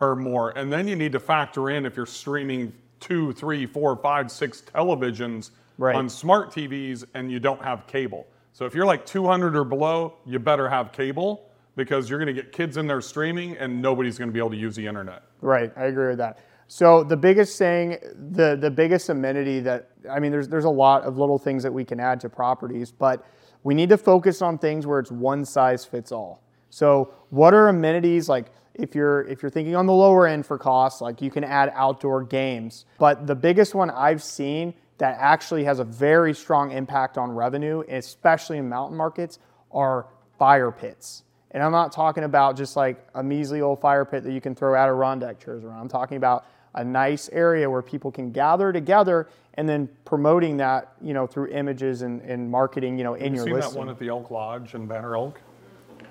or 0.00 0.16
more. 0.16 0.50
And 0.58 0.72
then 0.72 0.88
you 0.88 0.96
need 0.96 1.12
to 1.12 1.20
factor 1.20 1.70
in 1.70 1.86
if 1.86 1.96
you're 1.96 2.06
streaming 2.06 2.72
two, 2.98 3.32
three, 3.34 3.66
four, 3.66 3.94
five, 3.96 4.32
six 4.32 4.62
televisions 4.62 5.50
Right. 5.78 5.94
on 5.94 6.08
smart 6.10 6.50
TVs 6.50 7.04
and 7.14 7.30
you 7.30 7.38
don't 7.38 7.62
have 7.62 7.86
cable. 7.86 8.26
So 8.52 8.66
if 8.66 8.74
you're 8.74 8.84
like 8.84 9.06
200 9.06 9.56
or 9.56 9.62
below, 9.64 10.14
you 10.26 10.40
better 10.40 10.68
have 10.68 10.90
cable 10.90 11.48
because 11.76 12.10
you're 12.10 12.18
going 12.18 12.34
to 12.34 12.42
get 12.42 12.50
kids 12.52 12.76
in 12.76 12.88
there 12.88 13.00
streaming 13.00 13.56
and 13.58 13.80
nobody's 13.80 14.18
going 14.18 14.28
to 14.28 14.32
be 14.32 14.40
able 14.40 14.50
to 14.50 14.56
use 14.56 14.74
the 14.74 14.86
internet. 14.86 15.22
Right, 15.40 15.72
I 15.76 15.84
agree 15.84 16.08
with 16.08 16.18
that. 16.18 16.40
So 16.72 17.02
the 17.02 17.16
biggest 17.16 17.58
thing, 17.58 17.98
the 18.30 18.54
the 18.54 18.70
biggest 18.70 19.08
amenity 19.08 19.58
that 19.58 19.90
I 20.08 20.20
mean, 20.20 20.30
there's 20.30 20.46
there's 20.46 20.66
a 20.66 20.70
lot 20.70 21.02
of 21.02 21.18
little 21.18 21.36
things 21.36 21.64
that 21.64 21.72
we 21.72 21.84
can 21.84 21.98
add 21.98 22.20
to 22.20 22.28
properties, 22.28 22.92
but 22.92 23.26
we 23.64 23.74
need 23.74 23.88
to 23.88 23.98
focus 23.98 24.40
on 24.40 24.56
things 24.56 24.86
where 24.86 25.00
it's 25.00 25.10
one 25.10 25.44
size 25.44 25.84
fits 25.84 26.12
all. 26.12 26.44
So 26.70 27.12
what 27.30 27.54
are 27.54 27.70
amenities 27.70 28.28
like? 28.28 28.52
If 28.74 28.94
you're 28.94 29.22
if 29.22 29.42
you're 29.42 29.50
thinking 29.50 29.74
on 29.74 29.86
the 29.86 29.92
lower 29.92 30.28
end 30.28 30.46
for 30.46 30.58
costs, 30.58 31.00
like 31.00 31.20
you 31.20 31.28
can 31.28 31.42
add 31.42 31.72
outdoor 31.74 32.22
games, 32.22 32.84
but 33.00 33.26
the 33.26 33.34
biggest 33.34 33.74
one 33.74 33.90
I've 33.90 34.22
seen 34.22 34.72
that 34.98 35.16
actually 35.18 35.64
has 35.64 35.80
a 35.80 35.84
very 35.84 36.32
strong 36.32 36.70
impact 36.70 37.18
on 37.18 37.32
revenue, 37.32 37.82
especially 37.88 38.58
in 38.58 38.68
mountain 38.68 38.96
markets, 38.96 39.40
are 39.72 40.06
fire 40.38 40.70
pits. 40.70 41.24
And 41.50 41.64
I'm 41.64 41.72
not 41.72 41.90
talking 41.90 42.22
about 42.22 42.56
just 42.56 42.76
like 42.76 43.04
a 43.16 43.24
measly 43.24 43.60
old 43.60 43.80
fire 43.80 44.04
pit 44.04 44.22
that 44.22 44.32
you 44.32 44.40
can 44.40 44.54
throw 44.54 44.76
Adirondack 44.76 45.40
chairs 45.40 45.64
around. 45.64 45.80
I'm 45.80 45.88
talking 45.88 46.16
about 46.16 46.44
a 46.74 46.84
nice 46.84 47.28
area 47.32 47.68
where 47.68 47.82
people 47.82 48.10
can 48.12 48.30
gather 48.32 48.72
together 48.72 49.28
and 49.54 49.68
then 49.68 49.88
promoting 50.04 50.56
that, 50.58 50.92
you 51.02 51.12
know, 51.12 51.26
through 51.26 51.48
images 51.48 52.02
and, 52.02 52.20
and 52.22 52.50
marketing, 52.50 52.96
you 52.96 53.04
know, 53.04 53.14
in 53.14 53.32
You 53.34 53.38
your 53.38 53.46
seen 53.46 53.60
that 53.60 53.72
one 53.72 53.88
at 53.88 53.98
the 53.98 54.08
Elk 54.08 54.30
Lodge 54.30 54.74
in 54.74 54.86
Banner 54.86 55.16
Elk? 55.16 55.40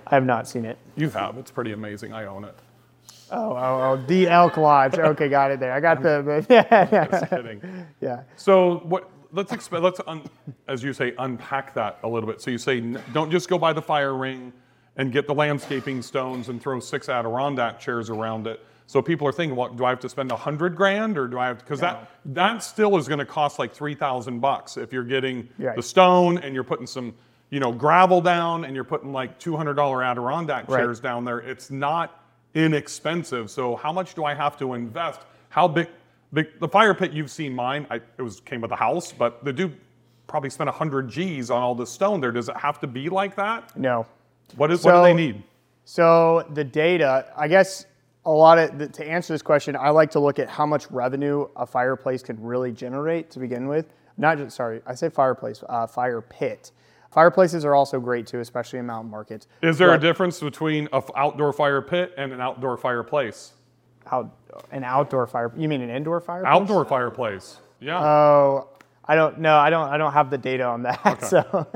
I 0.08 0.16
have 0.16 0.26
not 0.26 0.48
seen 0.48 0.66
it. 0.66 0.78
You 0.96 1.10
have. 1.12 1.38
It's 1.38 1.52
pretty 1.52 1.72
amazing. 1.72 2.14
I 2.14 2.26
own 2.26 2.44
it. 2.44 2.56
Oh, 3.32 3.52
oh, 3.52 3.56
oh, 3.58 4.04
the 4.08 4.28
Elk 4.28 4.58
Lodge. 4.58 4.96
Okay, 4.96 5.30
got 5.30 5.52
it 5.52 5.60
there. 5.60 5.72
I 5.72 5.80
got 5.80 6.02
the, 6.04 6.46
yeah, 6.50 6.88
yeah, 6.92 7.08
Just 7.08 7.30
kidding. 7.30 7.62
yeah. 8.02 8.24
So 8.36 8.80
what? 8.80 9.10
Let's 9.32 9.52
exp- 9.52 9.80
let's 9.80 10.02
un- 10.08 10.28
as 10.68 10.82
you 10.82 10.92
say 10.92 11.14
unpack 11.20 11.76
that 11.76 12.00
a 12.02 12.08
little 12.08 12.28
bit. 12.28 12.42
So 12.42 12.50
you 12.50 12.58
say 12.58 12.80
don't 13.14 13.30
just 13.30 13.48
go 13.48 13.60
by 13.60 13.74
the 13.74 13.82
fire 13.82 14.16
ring 14.16 14.52
and 14.98 15.12
get 15.12 15.28
the 15.28 15.36
landscaping 15.36 16.02
stones 16.02 16.50
and 16.50 16.60
throw 16.60 16.80
six 16.80 17.10
Adirondack 17.10 17.80
chairs 17.80 18.10
around 18.10 18.48
it. 18.48 18.66
So 18.90 19.04
people 19.04 19.28
are 19.28 19.32
thinking, 19.32 19.56
well, 19.56 19.70
do 19.70 19.86
I 19.86 19.92
have 19.92 20.00
to 20.00 20.10
spend 20.10 20.32
a 20.32 20.36
hundred 20.36 20.76
grand 20.76 21.16
or 21.16 21.28
do 21.28 21.38
I 21.38 21.46
have 21.46 21.60
because 21.60 21.80
that 21.80 22.10
that 22.26 22.64
still 22.64 22.98
is 22.98 23.08
going 23.08 23.20
to 23.20 23.26
cost 23.26 23.60
like 23.60 23.72
three 23.72 23.94
thousand 23.94 24.40
bucks 24.40 24.78
if 24.78 24.92
you're 24.92 25.04
getting 25.04 25.48
Right. 25.60 25.76
the 25.76 25.84
stone 25.84 26.40
and 26.40 26.56
you're 26.56 26.64
putting 26.64 26.88
some 26.88 27.14
you 27.52 27.60
know 27.60 27.72
gravel 27.72 28.20
down 28.20 28.66
and 28.66 28.74
you're 28.74 28.84
putting 28.84 29.12
like 29.14 29.38
two 29.38 29.56
hundred 29.56 29.76
dollar 29.76 30.02
Adirondack 30.04 30.68
Right. 30.68 30.80
chairs 30.80 31.00
down 31.00 31.24
there. 31.24 31.38
It's 31.38 31.70
not 31.70 32.24
inexpensive. 32.56 33.52
So 33.52 33.76
how 33.76 33.94
much 33.94 34.16
do 34.16 34.26
I 34.26 34.34
have 34.34 34.58
to 34.58 34.74
invest? 34.74 35.22
How 35.50 35.68
big? 35.68 35.88
big 36.34 36.60
the 36.60 36.68
fire 36.68 36.96
pit 36.96 37.12
you've 37.14 37.30
seen 37.30 37.54
mine. 37.54 37.86
I, 37.92 37.98
it 38.18 38.22
was 38.24 38.40
came 38.40 38.60
with 38.60 38.72
a 38.72 38.76
house, 38.76 39.12
but 39.12 39.46
the 39.46 39.54
dude 39.54 39.78
probably 40.26 40.50
spent 40.50 40.68
100 40.68 41.08
G's 41.08 41.52
on 41.52 41.62
all 41.62 41.76
the 41.76 41.86
stone 41.86 42.22
there. 42.22 42.32
Does 42.32 42.50
it 42.50 42.58
have 42.58 42.80
to 42.80 42.88
be 42.88 43.08
like 43.08 43.36
that? 43.36 43.78
No. 43.78 44.08
What 44.56 44.72
is 44.72 44.84
what 44.84 44.94
do 44.96 45.04
they 45.04 45.14
need? 45.14 45.44
So 45.86 46.48
the 46.56 46.64
data, 46.64 47.32
I 47.38 47.48
guess 47.48 47.86
a 48.26 48.32
lot 48.32 48.58
of 48.58 48.92
to 48.92 49.08
answer 49.08 49.34
this 49.34 49.42
question, 49.42 49.76
I 49.76 49.90
like 49.90 50.12
to 50.12 50.20
look 50.20 50.40
at 50.40 50.50
how 50.50 50.66
much 50.66 50.90
revenue 50.92 51.48
a 51.56 51.66
fireplace 51.66 52.22
can 52.22 52.42
really 52.42 52.72
generate 52.72 53.32
to 53.32 53.40
begin 53.40 53.68
with. 53.68 53.94
Not 54.18 54.38
just 54.38 54.56
sorry, 54.56 54.82
I 54.86 54.96
say 54.96 55.10
fireplace, 55.10 55.64
uh, 55.70 55.88
fire 55.88 56.22
pit. 56.22 56.72
Fireplaces 57.12 57.66
are 57.66 57.74
also 57.74 58.00
great 58.00 58.28
too, 58.28 58.40
especially 58.40 58.80
in 58.80 58.86
mountain 58.86 59.10
markets. 59.10 59.48
Is 59.62 59.78
there 59.78 59.94
a 59.94 59.98
difference 59.98 60.40
between 60.40 60.88
an 60.94 61.02
outdoor 61.16 61.54
fire 61.54 61.82
pit 61.82 62.14
and 62.18 62.32
an 62.32 62.40
outdoor 62.42 62.78
fireplace? 62.78 63.54
Out, 64.12 64.36
an 64.72 64.84
outdoor 64.84 65.26
fire? 65.26 65.52
You 65.58 65.68
mean 65.68 65.82
an 65.82 65.90
indoor 65.90 66.20
fire? 66.20 66.46
Outdoor 66.46 66.86
fireplace. 66.86 67.58
Yeah. 67.80 68.00
Oh, 68.04 68.68
I 69.06 69.16
don't 69.16 69.40
know. 69.40 69.58
I 69.58 69.70
don't. 69.70 69.90
I 69.90 69.98
don't 69.98 70.14
have 70.14 70.30
the 70.30 70.38
data 70.38 70.66
on 70.66 70.84
that. 70.84 71.24
So 71.24 71.68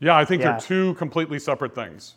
yeah, 0.00 0.16
I 0.16 0.24
think 0.24 0.42
yeah. 0.42 0.52
they're 0.52 0.60
two 0.60 0.94
completely 0.94 1.38
separate 1.38 1.74
things. 1.74 2.14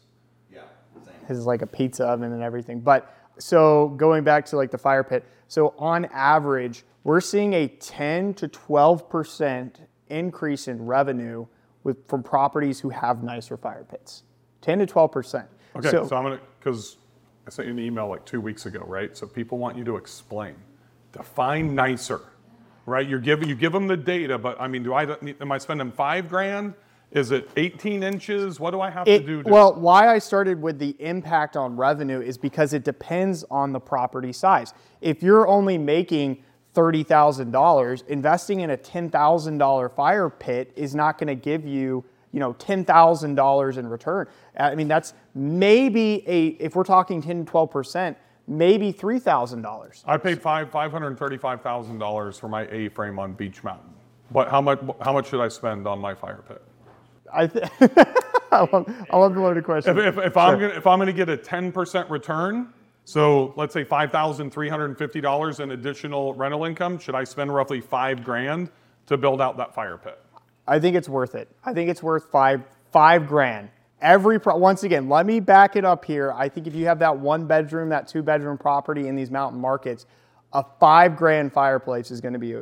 His 1.31 1.39
is 1.39 1.45
like 1.45 1.61
a 1.61 1.67
pizza 1.67 2.05
oven 2.05 2.31
and 2.31 2.43
everything. 2.43 2.79
But 2.79 3.13
so 3.39 3.89
going 3.89 4.23
back 4.23 4.45
to 4.47 4.57
like 4.57 4.71
the 4.71 4.77
fire 4.77 5.03
pit, 5.03 5.25
so 5.47 5.73
on 5.77 6.05
average, 6.05 6.83
we're 7.03 7.21
seeing 7.21 7.53
a 7.53 7.67
10 7.67 8.35
to 8.35 8.47
12 8.47 9.09
percent 9.09 9.79
increase 10.09 10.67
in 10.67 10.85
revenue 10.85 11.47
with 11.83 12.07
from 12.07 12.21
properties 12.21 12.79
who 12.79 12.89
have 12.89 13.23
nicer 13.23 13.57
fire 13.57 13.85
pits. 13.89 14.23
10 14.61 14.79
to 14.79 14.85
12 14.85 15.11
percent. 15.11 15.47
Okay, 15.75 15.89
so, 15.89 16.03
I'm 16.03 16.23
gonna 16.23 16.39
because 16.59 16.97
I 17.47 17.49
sent 17.49 17.67
you 17.67 17.73
an 17.73 17.79
email 17.79 18.07
like 18.07 18.25
two 18.25 18.41
weeks 18.41 18.65
ago, 18.65 18.83
right? 18.85 19.15
So 19.17 19.25
people 19.25 19.57
want 19.57 19.77
you 19.77 19.83
to 19.85 19.95
explain, 19.95 20.55
define 21.11 21.73
nicer, 21.73 22.21
right? 22.85 23.07
You're 23.07 23.19
giving 23.19 23.49
you 23.49 23.55
give 23.55 23.71
them 23.71 23.87
the 23.87 23.97
data, 23.97 24.37
but 24.37 24.59
I 24.59 24.67
mean, 24.67 24.83
do 24.83 24.93
I 24.93 25.03
am 25.03 25.51
I 25.51 25.57
spending 25.57 25.91
five 25.91 26.27
grand? 26.29 26.73
Is 27.11 27.31
it 27.31 27.49
18 27.57 28.03
inches? 28.03 28.59
What 28.59 28.71
do 28.71 28.79
I 28.79 28.89
have 28.89 29.07
It- 29.07 29.19
to 29.19 29.25
do? 29.25 29.43
To, 29.43 29.49
well, 29.51 29.73
why 29.73 30.07
I 30.07 30.17
started 30.17 30.61
with 30.61 30.79
the 30.79 30.95
impact 30.99 31.57
on 31.57 31.75
revenue 31.75 32.21
is 32.21 32.37
because 32.37 32.73
it 32.73 32.83
depends 32.83 33.43
on 33.51 33.73
the 33.73 33.79
property 33.79 34.31
size. 34.31 34.73
If 35.01 35.21
you're 35.21 35.47
only 35.47 35.77
making 35.77 36.43
$30,000, 36.73 38.03
investing 38.07 38.61
in 38.61 38.69
a 38.69 38.77
$10,000 38.77 39.89
fire 39.89 40.29
pit 40.29 40.71
is 40.77 40.95
not 40.95 41.17
going 41.17 41.27
to 41.27 41.35
give 41.35 41.65
you, 41.67 42.05
you 42.31 42.39
know, 42.39 42.53
$10,000 42.53 43.77
in 43.77 43.87
return. 43.89 44.27
I 44.57 44.75
mean, 44.75 44.87
that's 44.87 45.13
maybe 45.35 46.23
a 46.27 46.47
if 46.63 46.77
we're 46.77 46.85
talking 46.85 47.21
10 47.21 47.45
to 47.45 47.51
12%, 47.51 48.15
maybe 48.47 48.93
$3,000. 48.93 50.03
I 50.07 50.15
paid 50.17 50.41
five 50.41 50.71
five 50.71 50.91
hundred 50.93 51.17
thirty-five 51.17 51.61
thousand 51.61 51.99
dollars 51.99 52.39
for 52.39 52.47
my 52.47 52.67
A-frame 52.71 53.19
on 53.19 53.33
Beech 53.33 53.63
Mountain. 53.65 53.89
But 54.31 54.49
how 54.49 54.61
much 54.61 54.79
how 55.01 55.11
much 55.11 55.27
should 55.27 55.41
I 55.41 55.49
spend 55.49 55.85
on 55.87 55.99
my 55.99 56.15
fire 56.15 56.43
pit? 56.47 56.61
I 57.33 57.47
th- 57.47 57.65
I 58.51 58.67
love, 58.71 59.05
I 59.09 59.17
love 59.17 59.33
the 59.33 59.41
loaded 59.41 59.63
question. 59.63 59.97
If, 59.97 60.17
if, 60.17 60.25
if 60.25 60.37
I'm 60.37 60.59
gonna 60.59 60.73
if 60.73 60.85
I'm 60.85 60.99
gonna 60.99 61.13
get 61.13 61.29
a 61.29 61.37
10% 61.37 62.09
return, 62.09 62.73
so 63.05 63.53
let's 63.55 63.73
say 63.73 63.83
five 63.83 64.11
thousand 64.11 64.51
three 64.51 64.69
hundred 64.69 64.85
and 64.85 64.97
fifty 64.97 65.21
dollars 65.21 65.59
in 65.59 65.71
additional 65.71 66.33
rental 66.33 66.65
income, 66.65 66.99
should 66.99 67.15
I 67.15 67.23
spend 67.23 67.53
roughly 67.53 67.81
five 67.81 68.23
grand 68.23 68.69
to 69.07 69.17
build 69.17 69.41
out 69.41 69.57
that 69.57 69.73
fire 69.73 69.97
pit? 69.97 70.19
I 70.67 70.79
think 70.79 70.95
it's 70.95 71.09
worth 71.09 71.35
it. 71.35 71.49
I 71.63 71.73
think 71.73 71.89
it's 71.89 72.03
worth 72.03 72.29
five 72.31 72.63
five 72.91 73.27
grand. 73.27 73.69
Every 74.01 74.39
pro- 74.39 74.57
once 74.57 74.83
again, 74.83 75.09
let 75.09 75.25
me 75.25 75.39
back 75.39 75.75
it 75.75 75.85
up 75.85 76.03
here. 76.05 76.31
I 76.35 76.49
think 76.49 76.65
if 76.65 76.73
you 76.73 76.87
have 76.87 76.99
that 76.99 77.17
one 77.17 77.45
bedroom, 77.45 77.89
that 77.89 78.07
two 78.07 78.23
bedroom 78.23 78.57
property 78.57 79.07
in 79.07 79.15
these 79.15 79.29
mountain 79.29 79.61
markets, 79.61 80.07
a 80.53 80.65
five 80.79 81.15
grand 81.15 81.53
fireplace 81.53 82.09
is 82.09 82.19
going 82.19 82.33
to 82.33 82.39
be 82.39 82.55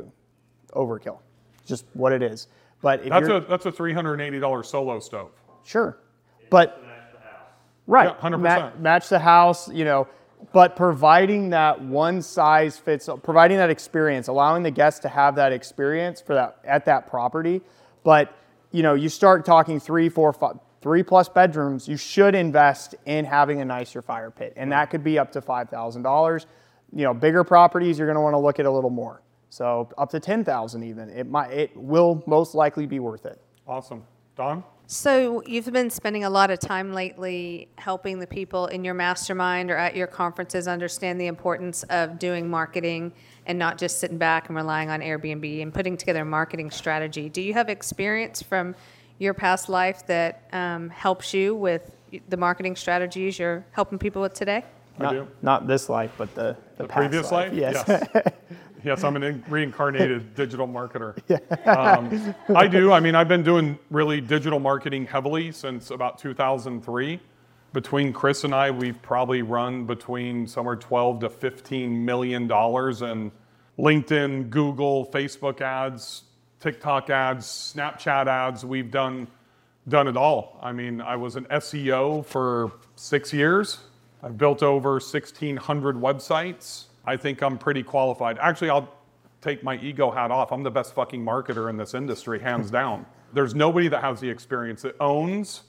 overkill. 0.73 1.19
Just 1.65 1.85
what 1.93 2.11
it 2.11 2.21
is. 2.21 2.47
But 2.81 3.01
if 3.03 3.09
That's 3.09 3.27
a 3.27 3.45
that's 3.47 3.65
a 3.65 3.71
three 3.71 3.93
hundred 3.93 4.13
and 4.13 4.21
eighty 4.21 4.39
dollar 4.39 4.63
solo 4.63 4.99
stove. 4.99 5.31
Sure. 5.63 5.97
But 6.49 6.81
right, 7.87 8.15
Yeah, 8.21 8.29
100%. 8.29 8.79
match 8.79 9.09
the 9.09 9.19
house, 9.19 9.69
you 9.69 9.85
know, 9.85 10.07
but 10.53 10.75
providing 10.75 11.49
that 11.49 11.81
one 11.81 12.21
size 12.21 12.77
fits 12.77 13.09
providing 13.23 13.57
that 13.57 13.69
experience, 13.69 14.27
allowing 14.27 14.63
the 14.63 14.71
guest 14.71 15.01
to 15.03 15.09
have 15.09 15.35
that 15.35 15.51
experience 15.51 16.21
for 16.21 16.33
that 16.35 16.57
at 16.63 16.85
that 16.85 17.07
property. 17.07 17.61
But, 18.03 18.33
you 18.71 18.81
know, 18.81 18.93
you 18.93 19.09
start 19.09 19.45
talking 19.45 19.79
three, 19.79 20.07
four, 20.09 20.31
five, 20.31 20.57
three 20.81 21.03
plus 21.03 21.27
bedrooms, 21.27 21.87
you 21.87 21.97
should 21.97 22.33
invest 22.33 22.95
in 23.05 23.25
having 23.25 23.59
a 23.59 23.65
nicer 23.65 24.01
fire 24.01 24.31
pit. 24.31 24.53
And 24.55 24.71
that 24.71 24.89
could 24.89 25.03
be 25.03 25.19
up 25.19 25.33
to 25.33 25.41
five 25.41 25.69
thousand 25.69 26.03
dollars. 26.03 26.45
You 26.95 27.03
know, 27.03 27.13
bigger 27.13 27.43
properties, 27.43 27.99
you're 27.99 28.07
gonna 28.07 28.21
want 28.21 28.33
to 28.33 28.39
look 28.39 28.59
at 28.59 28.65
a 28.65 28.71
little 28.71 28.89
more. 28.89 29.21
So 29.49 29.89
up 29.97 30.09
to 30.11 30.19
ten 30.19 30.43
thousand 30.43 30.83
even. 30.83 31.09
It 31.09 31.27
might 31.27 31.51
it 31.51 31.75
will 31.75 32.23
most 32.27 32.55
likely 32.55 32.85
be 32.85 32.99
worth 32.99 33.25
it. 33.25 33.41
Awesome. 33.67 34.03
Don? 34.35 34.63
So 34.91 35.43
you've 35.45 35.71
been 35.71 35.91
spending 35.91 36.23
a 36.23 36.29
lot 36.31 36.49
of 36.49 36.57
time 36.59 36.93
lately 36.93 37.69
helping 37.77 38.17
the 38.17 38.25
people 38.25 38.65
in 38.67 38.83
your 38.83 38.95
mastermind 38.95 39.69
or 39.69 39.77
at 39.77 39.95
your 39.95 40.07
conferences 40.07 40.67
understand 40.67 41.21
the 41.21 41.27
importance 41.27 41.83
of 41.91 42.17
doing 42.17 42.49
marketing 42.49 43.11
and 43.45 43.59
not 43.59 43.77
just 43.77 43.99
sitting 43.99 44.17
back 44.17 44.47
and 44.47 44.55
relying 44.55 44.89
on 44.89 45.01
Airbnb 45.01 45.61
and 45.61 45.71
putting 45.71 45.95
together 45.95 46.21
a 46.21 46.25
marketing 46.25 46.71
strategy. 46.71 47.29
Do 47.29 47.39
you 47.39 47.53
have 47.53 47.69
experience 47.69 48.41
from 48.41 48.73
your 49.19 49.35
past 49.35 49.69
life 49.69 50.07
that 50.07 50.47
um, 50.53 50.89
helps 50.89 51.35
you 51.35 51.53
with 51.53 51.91
the 52.29 52.37
marketing 52.37 52.75
strategies 52.75 53.37
you're 53.37 53.63
helping 53.73 53.99
people 53.99 54.23
with 54.23 54.33
today? 54.33 54.65
I 54.97 55.03
Not, 55.03 55.11
do. 55.11 55.27
not 55.43 55.67
this 55.67 55.87
life, 55.87 56.11
but 56.17 56.33
the, 56.33 56.57
the, 56.77 56.83
The 56.83 56.89
past 56.89 56.97
previous 56.97 57.31
life? 57.31 57.53
Yes. 57.53 57.83
Yes, 57.87 58.07
Yes, 58.83 59.03
I'm 59.03 59.15
an 59.15 59.23
in- 59.23 59.43
reincarnated 59.49 60.35
digital 60.35 60.67
marketer. 60.67 61.17
Um, 61.67 62.35
I 62.55 62.67
do. 62.67 62.91
I 62.91 62.99
mean, 62.99 63.15
I've 63.15 63.27
been 63.27 63.43
doing 63.43 63.77
really 63.89 64.21
digital 64.21 64.59
marketing 64.59 65.05
heavily 65.05 65.51
since 65.51 65.91
about 65.91 66.17
2003. 66.19 67.19
Between 67.71 68.13
Chris 68.13 68.43
and 68.45 68.55
I, 68.55 68.71
we've 68.71 68.99
probably 69.01 69.41
run 69.43 69.85
between 69.85 70.47
somewhere 70.47 70.75
12 70.75 71.19
to 71.19 71.29
15 71.29 72.03
million 72.03 72.47
dollars 72.47 73.01
in 73.01 73.31
LinkedIn, 73.77 74.49
Google, 74.49 75.05
Facebook 75.05 75.61
ads, 75.61 76.23
TikTok 76.59 77.09
ads, 77.09 77.45
Snapchat 77.45 78.27
ads. 78.27 78.65
We've 78.65 78.89
done 78.89 79.27
done 79.87 80.07
it 80.07 80.17
all. 80.17 80.59
I 80.61 80.71
mean, 80.71 81.01
I 81.01 81.15
was 81.15 81.35
an 81.35 81.45
SEO 81.45 82.25
for 82.25 82.71
six 82.95 83.33
years. 83.33 83.79
I've 84.21 84.37
built 84.37 84.61
over 84.61 84.93
1,600 84.93 85.95
websites. 85.95 86.85
I 87.05 87.17
think 87.17 87.41
I'm 87.41 87.57
pretty 87.57 87.83
qualified. 87.83 88.37
Actually, 88.39 88.69
I'll 88.71 88.93
take 89.41 89.63
my 89.63 89.77
ego 89.77 90.11
hat 90.11 90.31
off. 90.31 90.51
I'm 90.51 90.63
the 90.63 90.71
best 90.71 90.93
fucking 90.93 91.23
marketer 91.23 91.69
in 91.69 91.77
this 91.77 91.93
industry, 91.93 92.39
hands 92.39 92.71
down. 92.79 93.05
There's 93.33 93.55
nobody 93.55 93.87
that 93.89 94.01
has 94.01 94.19
the 94.19 94.29
experience 94.29 94.81
that 94.81 94.95
owns 94.99 95.63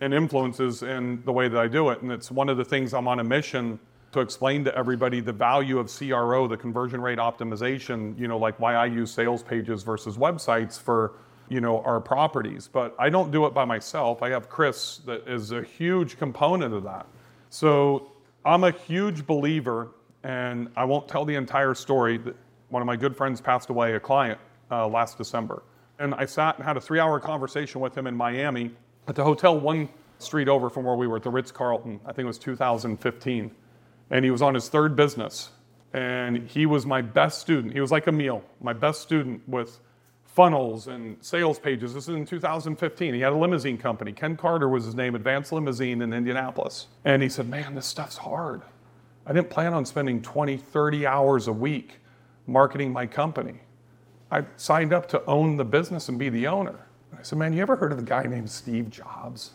and 0.00 0.14
influences 0.14 0.82
in 0.82 1.22
the 1.24 1.32
way 1.32 1.48
that 1.48 1.58
I 1.58 1.68
do 1.68 1.90
it. 1.90 2.02
And 2.02 2.10
it's 2.10 2.30
one 2.30 2.48
of 2.48 2.56
the 2.56 2.64
things 2.64 2.94
I'm 2.94 3.08
on 3.08 3.20
a 3.20 3.24
mission 3.24 3.78
to 4.12 4.20
explain 4.20 4.64
to 4.64 4.74
everybody 4.76 5.20
the 5.20 5.32
value 5.32 5.78
of 5.78 5.92
CRO, 5.94 6.48
the 6.48 6.56
conversion 6.56 7.00
rate 7.00 7.18
optimization, 7.18 8.18
you 8.18 8.26
know, 8.26 8.38
like 8.38 8.58
why 8.58 8.74
I 8.74 8.86
use 8.86 9.10
sales 9.10 9.42
pages 9.42 9.82
versus 9.82 10.16
websites 10.16 10.80
for, 10.80 11.12
you 11.48 11.60
know, 11.60 11.80
our 11.82 12.00
properties. 12.00 12.66
But 12.66 12.94
I 12.98 13.08
don't 13.08 13.30
do 13.30 13.46
it 13.46 13.54
by 13.54 13.64
myself. 13.64 14.22
I 14.22 14.30
have 14.30 14.48
Chris 14.48 14.98
that 15.06 15.28
is 15.28 15.52
a 15.52 15.62
huge 15.62 16.18
component 16.18 16.74
of 16.74 16.82
that. 16.84 17.06
So 17.50 18.12
I'm 18.44 18.64
a 18.64 18.72
huge 18.72 19.26
believer, 19.26 19.90
and 20.22 20.68
I 20.76 20.84
won't 20.84 21.08
tell 21.08 21.24
the 21.24 21.34
entire 21.34 21.74
story. 21.74 22.20
One 22.68 22.82
of 22.82 22.86
my 22.86 22.96
good 22.96 23.16
friends 23.16 23.40
passed 23.40 23.70
away, 23.70 23.94
a 23.94 24.00
client, 24.00 24.38
uh, 24.70 24.86
last 24.86 25.18
December. 25.18 25.62
And 25.98 26.14
I 26.14 26.24
sat 26.24 26.56
and 26.56 26.64
had 26.64 26.76
a 26.76 26.80
three 26.80 27.00
hour 27.00 27.20
conversation 27.20 27.80
with 27.80 27.96
him 27.96 28.06
in 28.06 28.16
Miami 28.16 28.70
at 29.08 29.14
the 29.14 29.24
hotel 29.24 29.58
one 29.58 29.88
street 30.18 30.48
over 30.48 30.70
from 30.70 30.84
where 30.84 30.96
we 30.96 31.06
were 31.06 31.16
at 31.16 31.22
the 31.22 31.30
Ritz 31.30 31.50
Carlton. 31.50 32.00
I 32.04 32.12
think 32.12 32.24
it 32.24 32.28
was 32.28 32.38
2015. 32.38 33.50
And 34.10 34.24
he 34.24 34.30
was 34.30 34.42
on 34.42 34.54
his 34.54 34.68
third 34.68 34.96
business. 34.96 35.50
And 35.92 36.48
he 36.48 36.66
was 36.66 36.86
my 36.86 37.02
best 37.02 37.40
student. 37.40 37.72
He 37.72 37.80
was 37.80 37.90
like 37.90 38.06
a 38.06 38.12
meal, 38.12 38.44
my 38.60 38.72
best 38.72 39.02
student 39.02 39.46
with 39.48 39.80
funnels 40.24 40.86
and 40.86 41.16
sales 41.20 41.58
pages. 41.58 41.94
This 41.94 42.04
is 42.08 42.14
in 42.14 42.24
2015. 42.24 43.14
He 43.14 43.20
had 43.20 43.32
a 43.32 43.36
limousine 43.36 43.76
company. 43.76 44.12
Ken 44.12 44.36
Carter 44.36 44.68
was 44.68 44.84
his 44.84 44.94
name, 44.94 45.16
Advanced 45.16 45.52
Limousine 45.52 46.02
in 46.02 46.12
Indianapolis. 46.12 46.86
And 47.04 47.22
he 47.22 47.28
said, 47.28 47.48
Man, 47.48 47.74
this 47.74 47.86
stuff's 47.86 48.16
hard. 48.16 48.62
I 49.26 49.32
didn't 49.32 49.50
plan 49.50 49.74
on 49.74 49.84
spending 49.84 50.22
20, 50.22 50.56
30 50.56 51.06
hours 51.06 51.48
a 51.48 51.52
week 51.52 51.98
marketing 52.46 52.92
my 52.92 53.06
company. 53.06 53.60
I 54.30 54.44
signed 54.56 54.92
up 54.92 55.08
to 55.10 55.24
own 55.26 55.56
the 55.56 55.64
business 55.64 56.08
and 56.08 56.18
be 56.18 56.28
the 56.28 56.46
owner. 56.46 56.78
I 57.18 57.22
said, 57.22 57.38
Man, 57.38 57.52
you 57.52 57.62
ever 57.62 57.76
heard 57.76 57.92
of 57.92 57.98
a 57.98 58.02
guy 58.02 58.24
named 58.24 58.50
Steve 58.50 58.90
Jobs? 58.90 59.52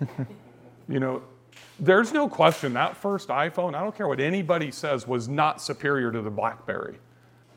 you 0.88 1.00
know, 1.00 1.22
there's 1.78 2.12
no 2.12 2.28
question 2.28 2.72
that 2.74 2.96
first 2.96 3.28
iPhone, 3.28 3.74
I 3.74 3.80
don't 3.80 3.96
care 3.96 4.08
what 4.08 4.20
anybody 4.20 4.70
says, 4.70 5.06
was 5.06 5.28
not 5.28 5.60
superior 5.60 6.10
to 6.12 6.22
the 6.22 6.30
Blackberry. 6.30 6.96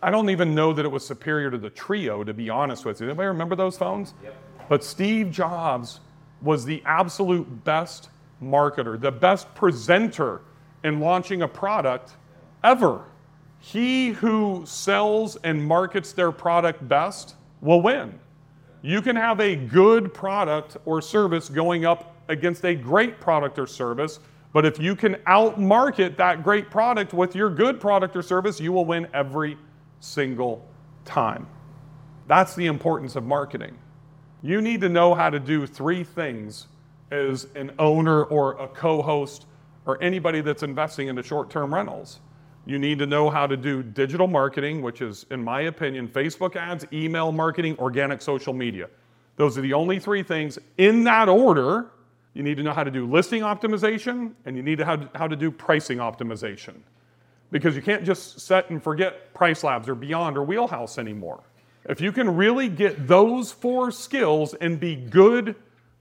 I 0.01 0.11
don't 0.11 0.29
even 0.29 0.53
know 0.53 0.73
that 0.73 0.85
it 0.85 0.91
was 0.91 1.05
superior 1.05 1.49
to 1.49 1.57
the 1.57 1.71
Treo, 1.71 2.25
to 2.25 2.33
be 2.33 2.49
honest 2.49 2.85
with 2.85 2.99
you. 2.99 3.07
Anybody 3.07 3.27
remember 3.27 3.55
those 3.55 3.77
phones? 3.77 4.13
Yep. 4.23 4.35
But 4.69 4.83
Steve 4.83 5.31
Jobs 5.31 6.01
was 6.41 6.65
the 6.65 6.83
absolute 6.85 7.63
best 7.63 8.09
marketer, 8.43 8.99
the 8.99 9.11
best 9.11 9.53
presenter 9.55 10.41
in 10.87 11.01
launching 11.01 11.41
a 11.41 11.47
product 11.47 12.13
ever. 12.63 13.03
He 13.59 14.09
who 14.09 14.63
sells 14.65 15.35
and 15.43 15.63
markets 15.63 16.13
their 16.13 16.31
product 16.31 16.87
best 16.87 17.35
will 17.61 17.81
win. 17.81 18.17
You 18.81 19.01
can 19.01 19.15
have 19.15 19.41
a 19.41 19.55
good 19.55 20.13
product 20.13 20.77
or 20.85 21.01
service 21.01 21.49
going 21.49 21.85
up 21.85 22.15
against 22.29 22.63
a 22.63 22.73
great 22.73 23.19
product 23.19 23.59
or 23.59 23.67
service, 23.67 24.19
but 24.53 24.65
if 24.65 24.79
you 24.79 24.95
can 24.95 25.15
outmarket 25.27 26.15
that 26.17 26.43
great 26.43 26.69
product 26.69 27.13
with 27.13 27.35
your 27.35 27.49
good 27.49 27.81
product 27.81 28.15
or 28.15 28.21
service, 28.21 28.59
you 28.59 28.71
will 28.71 28.85
win 28.85 29.07
every 29.13 29.57
single 29.99 30.65
time. 31.03 31.47
That's 32.27 32.55
the 32.55 32.67
importance 32.67 33.15
of 33.15 33.25
marketing. 33.25 33.77
You 34.41 34.61
need 34.61 34.81
to 34.81 34.89
know 34.89 35.13
how 35.13 35.29
to 35.29 35.39
do 35.39 35.67
three 35.67 36.03
things 36.03 36.67
as 37.11 37.47
an 37.55 37.71
owner 37.79 38.23
or 38.23 38.53
a 38.53 38.67
co 38.67 39.01
host 39.01 39.47
or 39.87 40.01
anybody 40.03 40.41
that's 40.41 40.61
investing 40.61 41.07
into 41.07 41.23
short 41.23 41.49
term 41.49 41.73
rentals. 41.73 42.19
You 42.65 42.77
need 42.77 42.99
to 42.99 43.05
know 43.05 43.29
how 43.29 43.47
to 43.47 43.55
do 43.55 43.81
digital 43.81 44.27
marketing, 44.27 44.81
which 44.81 45.01
is, 45.01 45.25
in 45.31 45.41
my 45.41 45.61
opinion, 45.61 46.09
Facebook 46.09 46.57
ads, 46.57 46.85
email 46.91 47.31
marketing, 47.31 47.77
organic 47.79 48.21
social 48.21 48.53
media. 48.53 48.89
Those 49.37 49.57
are 49.57 49.61
the 49.61 49.73
only 49.73 49.99
three 49.99 50.21
things 50.21 50.59
in 50.77 51.05
that 51.05 51.29
order. 51.29 51.91
You 52.33 52.43
need 52.43 52.57
to 52.57 52.63
know 52.63 52.73
how 52.73 52.83
to 52.83 52.91
do 52.91 53.09
listing 53.09 53.41
optimization 53.41 54.33
and 54.45 54.57
you 54.57 54.61
need 54.61 54.79
to 54.79 54.85
how, 54.85 55.09
how 55.15 55.27
to 55.27 55.35
do 55.35 55.49
pricing 55.49 55.99
optimization. 55.99 56.75
Because 57.49 57.73
you 57.73 57.81
can't 57.81 58.03
just 58.03 58.41
set 58.41 58.69
and 58.69 58.83
forget 58.83 59.33
Price 59.33 59.63
Labs 59.63 59.87
or 59.87 59.95
Beyond 59.95 60.37
or 60.37 60.43
Wheelhouse 60.43 60.97
anymore. 60.97 61.41
If 61.87 62.01
you 62.01 62.11
can 62.11 62.35
really 62.35 62.67
get 62.67 63.07
those 63.07 63.53
four 63.53 63.91
skills 63.91 64.53
and 64.55 64.77
be 64.77 64.97
good 64.97 65.55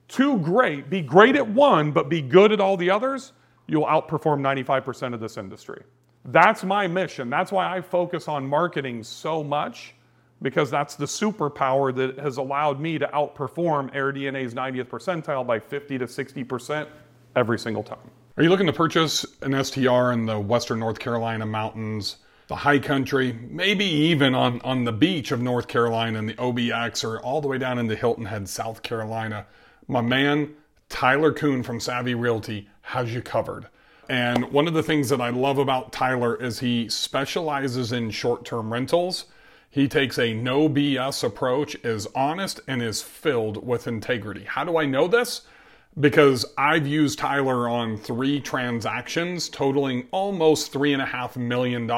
to 0.09 0.37
great, 0.39 0.89
be 0.89 1.01
great 1.01 1.37
at 1.37 1.47
one, 1.47 1.93
but 1.93 2.09
be 2.09 2.21
good 2.21 2.51
at 2.51 2.59
all 2.59 2.75
the 2.75 2.89
others, 2.89 3.31
you'll 3.67 3.85
outperform 3.85 4.41
95% 4.41 5.13
of 5.13 5.19
this 5.19 5.37
industry. 5.37 5.83
That's 6.25 6.63
my 6.63 6.87
mission. 6.87 7.29
That's 7.29 7.51
why 7.51 7.75
I 7.75 7.81
focus 7.81 8.27
on 8.27 8.47
marketing 8.47 9.03
so 9.03 9.43
much 9.43 9.93
because 10.41 10.69
that's 10.69 10.95
the 10.95 11.05
superpower 11.05 11.95
that 11.95 12.19
has 12.19 12.37
allowed 12.37 12.79
me 12.79 12.97
to 12.97 13.07
outperform 13.07 13.93
AirDNA's 13.93 14.53
90th 14.53 14.87
percentile 14.87 15.45
by 15.45 15.59
50 15.59 15.97
to 15.97 16.05
60% 16.05 16.87
every 17.35 17.57
single 17.57 17.83
time. 17.83 18.11
Are 18.35 18.43
you 18.43 18.49
looking 18.49 18.67
to 18.67 18.73
purchase 18.73 19.25
an 19.41 19.63
STR 19.63 20.11
in 20.11 20.25
the 20.25 20.39
western 20.39 20.79
North 20.79 20.99
Carolina 20.99 21.45
mountains, 21.45 22.17
the 22.47 22.55
high 22.55 22.79
country, 22.79 23.33
maybe 23.49 23.85
even 23.85 24.35
on, 24.35 24.61
on 24.61 24.83
the 24.83 24.91
beach 24.91 25.31
of 25.31 25.41
North 25.41 25.67
Carolina 25.67 26.19
and 26.19 26.29
the 26.29 26.35
OBX 26.35 27.03
or 27.03 27.19
all 27.21 27.41
the 27.41 27.47
way 27.47 27.57
down 27.57 27.79
into 27.79 27.95
Hilton 27.95 28.25
Head, 28.25 28.47
South 28.47 28.83
Carolina? 28.83 29.47
My 29.87 30.01
man, 30.01 30.53
Tyler 30.89 31.33
Coon 31.33 31.63
from 31.63 31.79
Savvy 31.79 32.13
Realty 32.13 32.69
has 32.87 33.13
you 33.13 33.21
covered. 33.21 33.67
And 34.09 34.49
one 34.51 34.67
of 34.67 34.73
the 34.73 34.83
things 34.83 35.09
that 35.09 35.19
I 35.19 35.29
love 35.29 35.57
about 35.57 35.91
Tyler 35.91 36.41
is 36.41 36.59
he 36.59 36.87
specializes 36.87 37.91
in 37.91 38.11
short 38.11 38.45
term 38.45 38.71
rentals. 38.71 39.25
He 39.69 39.89
takes 39.89 40.17
a 40.17 40.33
no 40.33 40.69
BS 40.69 41.23
approach, 41.25 41.75
is 41.83 42.07
honest, 42.15 42.61
and 42.67 42.81
is 42.81 43.01
filled 43.01 43.67
with 43.67 43.87
integrity. 43.87 44.45
How 44.45 44.63
do 44.63 44.77
I 44.77 44.85
know 44.85 45.09
this? 45.09 45.41
Because 45.99 46.45
I've 46.57 46.87
used 46.87 47.19
Tyler 47.19 47.67
on 47.67 47.97
three 47.97 48.39
transactions 48.39 49.49
totaling 49.49 50.07
almost 50.11 50.71
$3.5 50.71 51.35
million, 51.35 51.91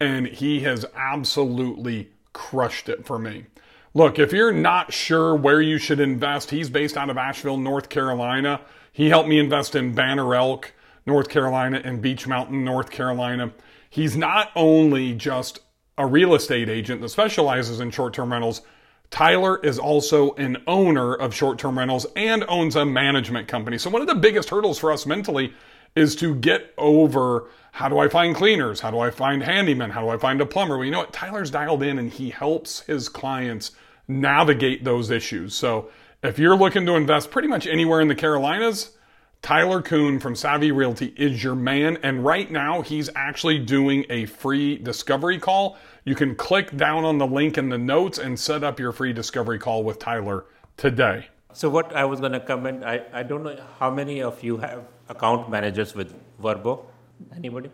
and 0.00 0.26
he 0.26 0.60
has 0.60 0.86
absolutely 0.96 2.08
crushed 2.32 2.88
it 2.88 3.04
for 3.04 3.18
me. 3.18 3.44
Look, 3.92 4.18
if 4.18 4.32
you're 4.32 4.52
not 4.52 4.92
sure 4.92 5.34
where 5.34 5.60
you 5.60 5.76
should 5.76 6.00
invest, 6.00 6.50
he's 6.50 6.70
based 6.70 6.96
out 6.96 7.10
of 7.10 7.18
Asheville, 7.18 7.58
North 7.58 7.90
Carolina. 7.90 8.62
He 8.92 9.08
helped 9.08 9.28
me 9.28 9.38
invest 9.38 9.74
in 9.74 9.94
Banner 9.94 10.34
Elk 10.34 10.72
North 11.06 11.28
Carolina, 11.28 11.80
and 11.82 12.00
Beech 12.00 12.26
Mountain, 12.26 12.64
North 12.64 12.90
Carolina. 12.90 13.52
He's 13.88 14.16
not 14.16 14.50
only 14.54 15.14
just 15.14 15.60
a 15.98 16.06
real 16.06 16.34
estate 16.34 16.68
agent 16.68 17.00
that 17.00 17.08
specializes 17.08 17.80
in 17.80 17.90
short 17.90 18.14
term 18.14 18.32
rentals, 18.32 18.62
Tyler 19.10 19.58
is 19.64 19.78
also 19.78 20.32
an 20.34 20.58
owner 20.66 21.14
of 21.14 21.34
short 21.34 21.58
term 21.58 21.78
rentals 21.78 22.06
and 22.14 22.44
owns 22.48 22.76
a 22.76 22.84
management 22.84 23.48
company. 23.48 23.76
So, 23.76 23.90
one 23.90 24.02
of 24.02 24.08
the 24.08 24.14
biggest 24.14 24.50
hurdles 24.50 24.78
for 24.78 24.92
us 24.92 25.04
mentally 25.04 25.52
is 25.96 26.14
to 26.16 26.34
get 26.36 26.72
over 26.78 27.48
how 27.72 27.88
do 27.88 27.98
I 27.98 28.08
find 28.08 28.34
cleaners? 28.34 28.80
How 28.80 28.90
do 28.90 29.00
I 29.00 29.10
find 29.10 29.42
handymen? 29.42 29.90
How 29.90 30.02
do 30.02 30.08
I 30.08 30.16
find 30.16 30.40
a 30.40 30.46
plumber? 30.46 30.76
Well, 30.76 30.84
you 30.84 30.92
know 30.92 31.00
what? 31.00 31.12
Tyler's 31.12 31.50
dialed 31.50 31.82
in 31.82 31.98
and 31.98 32.12
he 32.12 32.30
helps 32.30 32.80
his 32.80 33.08
clients 33.08 33.72
navigate 34.06 34.84
those 34.84 35.10
issues. 35.10 35.54
So, 35.54 35.90
if 36.22 36.38
you're 36.38 36.56
looking 36.56 36.84
to 36.86 36.96
invest 36.96 37.30
pretty 37.30 37.48
much 37.48 37.66
anywhere 37.66 38.00
in 38.00 38.08
the 38.08 38.14
Carolinas, 38.14 38.90
Tyler 39.42 39.80
Coon 39.80 40.20
from 40.20 40.36
Savvy 40.36 40.70
Realty 40.70 41.14
is 41.16 41.42
your 41.42 41.54
man, 41.54 41.96
and 42.02 42.24
right 42.24 42.50
now 42.50 42.82
he's 42.82 43.08
actually 43.16 43.58
doing 43.58 44.04
a 44.10 44.26
free 44.26 44.76
discovery 44.76 45.38
call. 45.38 45.78
You 46.04 46.14
can 46.14 46.34
click 46.34 46.76
down 46.76 47.04
on 47.04 47.16
the 47.16 47.26
link 47.26 47.56
in 47.56 47.70
the 47.70 47.78
notes 47.78 48.18
and 48.18 48.38
set 48.38 48.62
up 48.62 48.78
your 48.78 48.92
free 48.92 49.14
discovery 49.14 49.58
call 49.58 49.82
with 49.82 49.98
Tyler 49.98 50.44
today. 50.76 51.28
So, 51.54 51.70
what 51.70 51.96
I 51.96 52.04
was 52.04 52.20
going 52.20 52.32
to 52.32 52.40
comment, 52.40 52.84
I, 52.84 53.02
I 53.12 53.22
don't 53.22 53.42
know 53.42 53.58
how 53.78 53.90
many 53.90 54.22
of 54.22 54.42
you 54.44 54.58
have 54.58 54.84
account 55.08 55.50
managers 55.50 55.94
with 55.94 56.14
VRBO? 56.40 56.84
Anybody? 57.34 57.70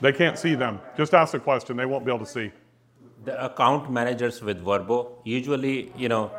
They 0.00 0.12
can't 0.12 0.38
see 0.38 0.54
them. 0.54 0.80
Just 0.96 1.14
ask 1.14 1.32
the 1.32 1.40
question, 1.40 1.76
they 1.76 1.86
won't 1.86 2.04
be 2.04 2.12
able 2.12 2.24
to 2.24 2.30
see. 2.30 2.52
The 3.24 3.42
account 3.42 3.90
managers 3.90 4.42
with 4.42 4.62
VRBO, 4.62 5.10
usually, 5.24 5.90
you 5.96 6.08
know, 6.08 6.30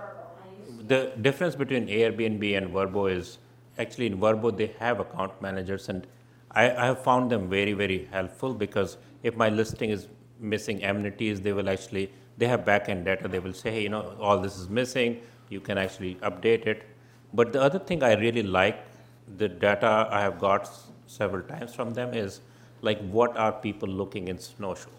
the 0.87 1.13
difference 1.21 1.55
between 1.55 1.87
Airbnb 1.87 2.57
and 2.57 2.71
VRBO 2.71 3.11
is 3.11 3.37
actually 3.77 4.07
in 4.07 4.17
VRBO 4.17 4.55
they 4.55 4.73
have 4.79 4.99
account 4.99 5.41
managers, 5.41 5.89
and 5.89 6.07
I, 6.51 6.71
I 6.71 6.85
have 6.85 7.03
found 7.03 7.31
them 7.31 7.49
very 7.49 7.73
very 7.73 8.07
helpful 8.11 8.53
because 8.53 8.97
if 9.23 9.35
my 9.35 9.49
listing 9.49 9.89
is 9.89 10.07
missing 10.39 10.83
amenities, 10.83 11.41
they 11.41 11.53
will 11.53 11.69
actually 11.69 12.11
they 12.37 12.47
have 12.47 12.61
backend 12.61 13.05
data. 13.05 13.27
They 13.27 13.39
will 13.39 13.53
say, 13.53 13.71
hey, 13.71 13.83
you 13.83 13.89
know, 13.89 14.15
all 14.19 14.39
this 14.39 14.57
is 14.57 14.69
missing. 14.69 15.21
You 15.49 15.61
can 15.61 15.77
actually 15.77 16.15
update 16.15 16.67
it. 16.67 16.83
But 17.33 17.53
the 17.53 17.61
other 17.61 17.79
thing 17.79 18.03
I 18.03 18.15
really 18.15 18.43
like, 18.43 18.83
the 19.37 19.47
data 19.47 20.07
I 20.11 20.21
have 20.21 20.39
got 20.39 20.69
several 21.07 21.43
times 21.43 21.73
from 21.73 21.93
them 21.93 22.13
is 22.13 22.41
like 22.81 22.99
what 23.09 23.35
are 23.37 23.51
people 23.51 23.87
looking 23.87 24.27
in 24.27 24.37
snowshoe 24.37 24.89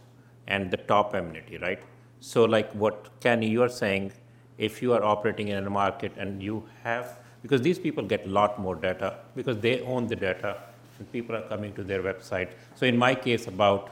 and 0.47 0.71
the 0.71 0.77
top 0.77 1.15
amenity, 1.15 1.59
right? 1.59 1.81
So 2.21 2.45
like 2.45 2.73
what 2.73 3.11
Kenny 3.21 3.49
you 3.49 3.63
are 3.63 3.69
saying, 3.69 4.13
if 4.59 4.83
you 4.83 4.93
are 4.93 5.05
operating 5.05 5.49
in 5.49 5.67
a 5.67 5.71
market 5.71 6.13
and 6.17 6.43
you 6.43 6.65
have 6.83 7.19
because 7.43 7.63
these 7.63 7.79
people 7.79 8.05
get 8.05 8.27
a 8.27 8.29
lot 8.29 8.59
more 8.59 8.75
data 8.75 9.19
because 9.35 9.59
they 9.59 9.81
own 9.83 10.07
the 10.07 10.17
data 10.17 10.57
and 10.99 11.11
people 11.13 11.37
are 11.37 11.43
coming 11.43 11.73
to 11.75 11.85
their 11.85 12.03
website. 12.03 12.51
So 12.75 12.87
in 12.87 12.97
my 12.97 13.15
case, 13.15 13.47
about 13.47 13.91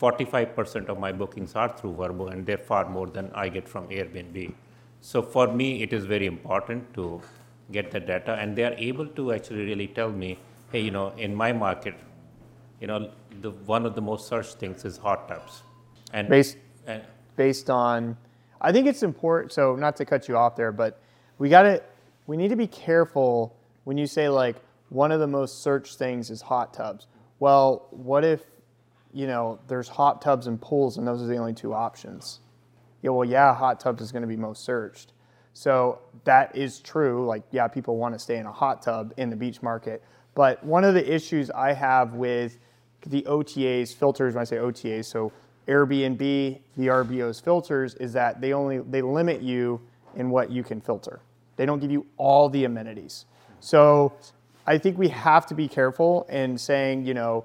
45% 0.00 0.88
of 0.88 0.98
my 0.98 1.12
bookings 1.12 1.54
are 1.54 1.68
through 1.68 1.94
VRBO 1.94 2.32
and 2.32 2.44
they're 2.44 2.58
far 2.58 2.88
more 2.88 3.06
than 3.06 3.30
I 3.34 3.48
get 3.48 3.68
from 3.68 3.88
Airbnb. 3.88 4.52
So 5.00 5.22
for 5.22 5.48
me, 5.48 5.82
it 5.82 5.92
is 5.92 6.04
very 6.04 6.26
important 6.26 6.94
to 6.94 7.20
get 7.70 7.90
the 7.90 8.00
data 8.00 8.34
and 8.34 8.56
they 8.56 8.64
are 8.64 8.74
able 8.74 9.06
to 9.06 9.32
actually 9.32 9.64
really 9.64 9.88
tell 9.88 10.10
me, 10.10 10.38
hey, 10.70 10.80
you 10.80 10.90
know, 10.90 11.12
in 11.16 11.34
my 11.34 11.52
market, 11.52 11.94
you 12.80 12.86
know, 12.86 13.10
the, 13.40 13.50
one 13.50 13.86
of 13.86 13.94
the 13.94 14.00
most 14.00 14.28
searched 14.28 14.54
things 14.58 14.84
is 14.84 14.96
hot 14.98 15.28
tubs. 15.28 15.62
And 16.12 16.28
based, 16.28 16.56
and, 16.86 17.02
based 17.36 17.70
on, 17.70 18.16
I 18.62 18.72
think 18.72 18.86
it's 18.86 19.02
important, 19.02 19.52
so 19.52 19.74
not 19.74 19.96
to 19.96 20.04
cut 20.04 20.28
you 20.28 20.36
off 20.36 20.54
there, 20.56 20.72
but 20.72 21.00
we 21.38 21.48
got 21.48 21.62
to 21.62 21.82
we 22.28 22.36
need 22.36 22.48
to 22.48 22.56
be 22.56 22.68
careful 22.68 23.56
when 23.84 23.98
you 23.98 24.06
say 24.06 24.28
like 24.28 24.56
one 24.88 25.10
of 25.10 25.20
the 25.20 25.26
most 25.26 25.62
searched 25.62 25.98
things 25.98 26.30
is 26.30 26.40
hot 26.40 26.72
tubs. 26.72 27.08
Well, 27.40 27.88
what 27.90 28.24
if 28.24 28.42
you 29.12 29.26
know 29.26 29.58
there's 29.66 29.88
hot 29.88 30.22
tubs 30.22 30.46
and 30.46 30.60
pools 30.60 30.96
and 30.96 31.06
those 31.06 31.20
are 31.20 31.26
the 31.26 31.36
only 31.36 31.54
two 31.54 31.74
options? 31.74 32.38
Yeah, 33.02 33.10
well, 33.10 33.28
yeah, 33.28 33.52
hot 33.52 33.80
tubs 33.80 34.00
is 34.00 34.12
going 34.12 34.22
to 34.22 34.28
be 34.28 34.36
most 34.36 34.64
searched. 34.64 35.12
So 35.54 35.98
that 36.24 36.56
is 36.56 36.78
true. 36.78 37.26
Like, 37.26 37.42
yeah, 37.50 37.66
people 37.66 37.96
want 37.96 38.14
to 38.14 38.18
stay 38.18 38.38
in 38.38 38.46
a 38.46 38.52
hot 38.52 38.80
tub 38.80 39.12
in 39.16 39.28
the 39.28 39.36
beach 39.36 39.60
market. 39.60 40.02
But 40.34 40.64
one 40.64 40.84
of 40.84 40.94
the 40.94 41.12
issues 41.12 41.50
I 41.50 41.72
have 41.72 42.14
with 42.14 42.58
the 43.06 43.22
OTAs 43.22 43.92
filters, 43.92 44.34
when 44.34 44.40
I 44.40 44.44
say 44.44 44.56
OTAs, 44.56 45.06
so 45.06 45.32
Airbnb, 45.68 46.60
VRBO's 46.78 47.40
filters, 47.40 47.94
is 47.96 48.12
that 48.14 48.40
they 48.40 48.52
only 48.52 48.78
they 48.78 49.02
limit 49.02 49.42
you 49.42 49.80
in 50.16 50.30
what 50.30 50.50
you 50.50 50.62
can 50.62 50.80
filter. 50.80 51.20
They 51.56 51.66
don't 51.66 51.78
give 51.78 51.90
you 51.90 52.06
all 52.16 52.48
the 52.48 52.64
amenities. 52.64 53.26
So 53.60 54.12
I 54.66 54.78
think 54.78 54.98
we 54.98 55.08
have 55.08 55.46
to 55.46 55.54
be 55.54 55.68
careful 55.68 56.26
in 56.28 56.58
saying, 56.58 57.06
you 57.06 57.14
know, 57.14 57.44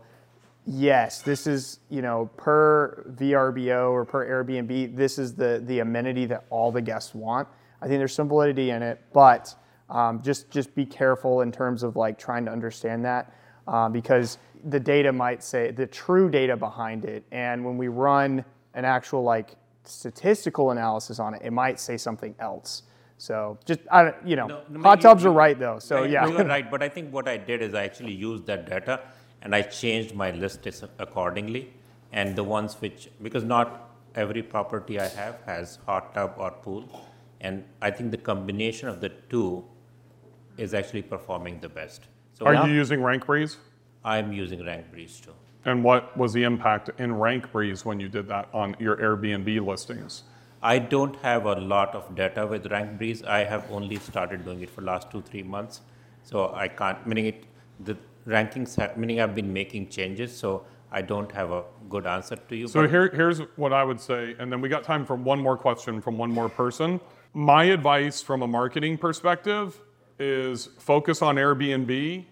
yes, 0.65 1.21
this 1.21 1.47
is, 1.47 1.79
you 1.89 2.01
know, 2.01 2.29
per 2.37 3.03
VRBO 3.17 3.91
or 3.91 4.05
per 4.05 4.27
Airbnb, 4.27 4.95
this 4.95 5.17
is 5.17 5.33
the, 5.33 5.61
the 5.65 5.79
amenity 5.79 6.25
that 6.25 6.45
all 6.49 6.71
the 6.71 6.81
guests 6.81 7.15
want. 7.15 7.47
I 7.81 7.87
think 7.87 7.99
there's 7.99 8.13
some 8.13 8.27
validity 8.27 8.71
in 8.71 8.83
it, 8.83 9.01
but 9.13 9.53
um, 9.89 10.21
just, 10.21 10.49
just 10.51 10.75
be 10.75 10.85
careful 10.85 11.41
in 11.41 11.51
terms 11.51 11.83
of 11.83 11.95
like 11.95 12.19
trying 12.19 12.45
to 12.45 12.51
understand 12.51 13.05
that 13.05 13.33
uh, 13.67 13.89
because 13.89 14.37
the 14.65 14.79
data 14.79 15.11
might 15.11 15.43
say 15.43 15.71
the 15.71 15.87
true 15.87 16.29
data 16.29 16.55
behind 16.55 17.05
it. 17.05 17.23
And 17.31 17.63
when 17.65 17.77
we 17.77 17.87
run 17.87 18.43
an 18.73 18.85
actual 18.85 19.23
like 19.23 19.55
statistical 19.83 20.71
analysis 20.71 21.19
on 21.19 21.33
it, 21.35 21.41
it 21.43 21.51
might 21.51 21.79
say 21.79 21.97
something 21.97 22.35
else. 22.39 22.83
So 23.17 23.57
just 23.65 23.79
I 23.91 24.13
you 24.25 24.35
know, 24.35 24.47
no, 24.47 24.61
no, 24.69 24.81
hot 24.81 25.01
tubs 25.01 25.23
you, 25.23 25.29
are 25.29 25.33
right 25.33 25.57
though. 25.57 25.79
So 25.79 26.01
right, 26.01 26.09
yeah, 26.09 26.27
you're 26.27 26.45
right. 26.55 26.69
But 26.69 26.83
I 26.83 26.89
think 26.89 27.11
what 27.11 27.27
I 27.27 27.37
did 27.37 27.61
is 27.61 27.73
I 27.73 27.83
actually 27.83 28.13
used 28.13 28.45
that 28.45 28.69
data 28.69 29.01
and 29.41 29.55
I 29.55 29.61
changed 29.61 30.15
my 30.15 30.31
list 30.31 30.67
accordingly. 30.99 31.73
And 32.11 32.35
the 32.35 32.43
ones 32.43 32.75
which, 32.79 33.09
because 33.21 33.43
not 33.43 33.89
every 34.15 34.41
property 34.41 34.99
I 34.99 35.07
have 35.07 35.41
has 35.45 35.79
hot 35.85 36.13
tub 36.13 36.35
or 36.37 36.51
pool, 36.51 36.89
and 37.41 37.63
I 37.81 37.91
think 37.91 38.11
the 38.11 38.17
combination 38.17 38.87
of 38.87 39.01
the 39.01 39.09
two 39.29 39.65
is 40.57 40.73
actually 40.73 41.03
performing 41.03 41.59
the 41.59 41.69
best. 41.69 42.07
So 42.33 42.45
Are 42.45 42.53
now 42.53 42.65
you 42.65 42.73
using 42.73 43.03
Rank 43.03 43.25
Breeze? 43.25 43.57
I'm 44.13 44.31
using 44.31 44.65
Rank 44.65 44.89
Breeze 44.91 45.19
too. 45.19 45.33
And 45.65 45.83
what 45.83 46.15
was 46.15 46.31
the 46.31 46.43
impact 46.43 46.89
in 46.97 47.13
Rank 47.13 47.51
Breeze 47.51 47.83
when 47.83 47.99
you 47.99 48.07
did 48.07 48.27
that 48.29 48.47
on 48.53 48.75
your 48.79 48.95
Airbnb 48.95 49.65
listings? 49.67 50.23
I 50.61 50.79
don't 50.79 51.15
have 51.17 51.45
a 51.45 51.55
lot 51.55 51.93
of 51.93 52.15
data 52.15 52.47
with 52.47 52.67
Rank 52.67 52.97
Breeze. 52.97 53.21
I 53.23 53.43
have 53.43 53.69
only 53.69 53.97
started 53.97 54.45
doing 54.45 54.61
it 54.61 54.69
for 54.69 54.81
last 54.81 55.11
two 55.11 55.21
three 55.21 55.43
months, 55.43 55.81
so 56.23 56.53
I 56.55 56.69
can't. 56.69 57.05
Meaning 57.05 57.25
it, 57.25 57.43
the 57.81 57.97
rankings. 58.25 58.75
Have, 58.77 58.97
meaning 58.97 59.19
I've 59.19 59.35
been 59.35 59.51
making 59.51 59.89
changes, 59.89 60.35
so 60.35 60.65
I 60.89 61.01
don't 61.01 61.31
have 61.33 61.51
a 61.51 61.63
good 61.89 62.07
answer 62.07 62.37
to 62.37 62.55
you. 62.55 62.67
So 62.67 62.87
here, 62.87 63.09
here's 63.13 63.39
what 63.57 63.73
I 63.73 63.83
would 63.83 63.99
say, 63.99 64.35
and 64.39 64.51
then 64.51 64.61
we 64.61 64.69
got 64.69 64.83
time 64.85 65.05
for 65.05 65.15
one 65.15 65.39
more 65.39 65.57
question 65.57 66.01
from 66.01 66.17
one 66.17 66.31
more 66.31 66.49
person. 66.49 67.01
My 67.33 67.65
advice 67.65 68.21
from 68.21 68.41
a 68.41 68.47
marketing 68.47 68.97
perspective 68.97 69.79
is 70.17 70.69
focus 70.79 71.21
on 71.21 71.35
Airbnb, 71.35 72.25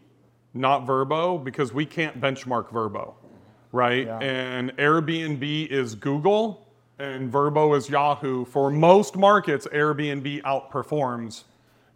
not 0.55 0.85
VRBO, 0.87 1.43
because 1.43 1.73
we 1.73 1.85
can't 1.85 2.19
benchmark 2.19 2.69
VRBO, 2.69 3.13
right? 3.71 4.07
And 4.07 4.75
Airbnb 4.77 5.67
is 5.67 5.95
Google, 5.95 6.67
and 6.97 7.31
VRBO 7.31 7.77
is 7.77 7.89
Yahoo. 7.89 8.45
For 8.45 8.71
most 8.71 9.17
markets, 9.17 9.67
Airbnb 9.73 10.41
outperforms. 10.43 11.43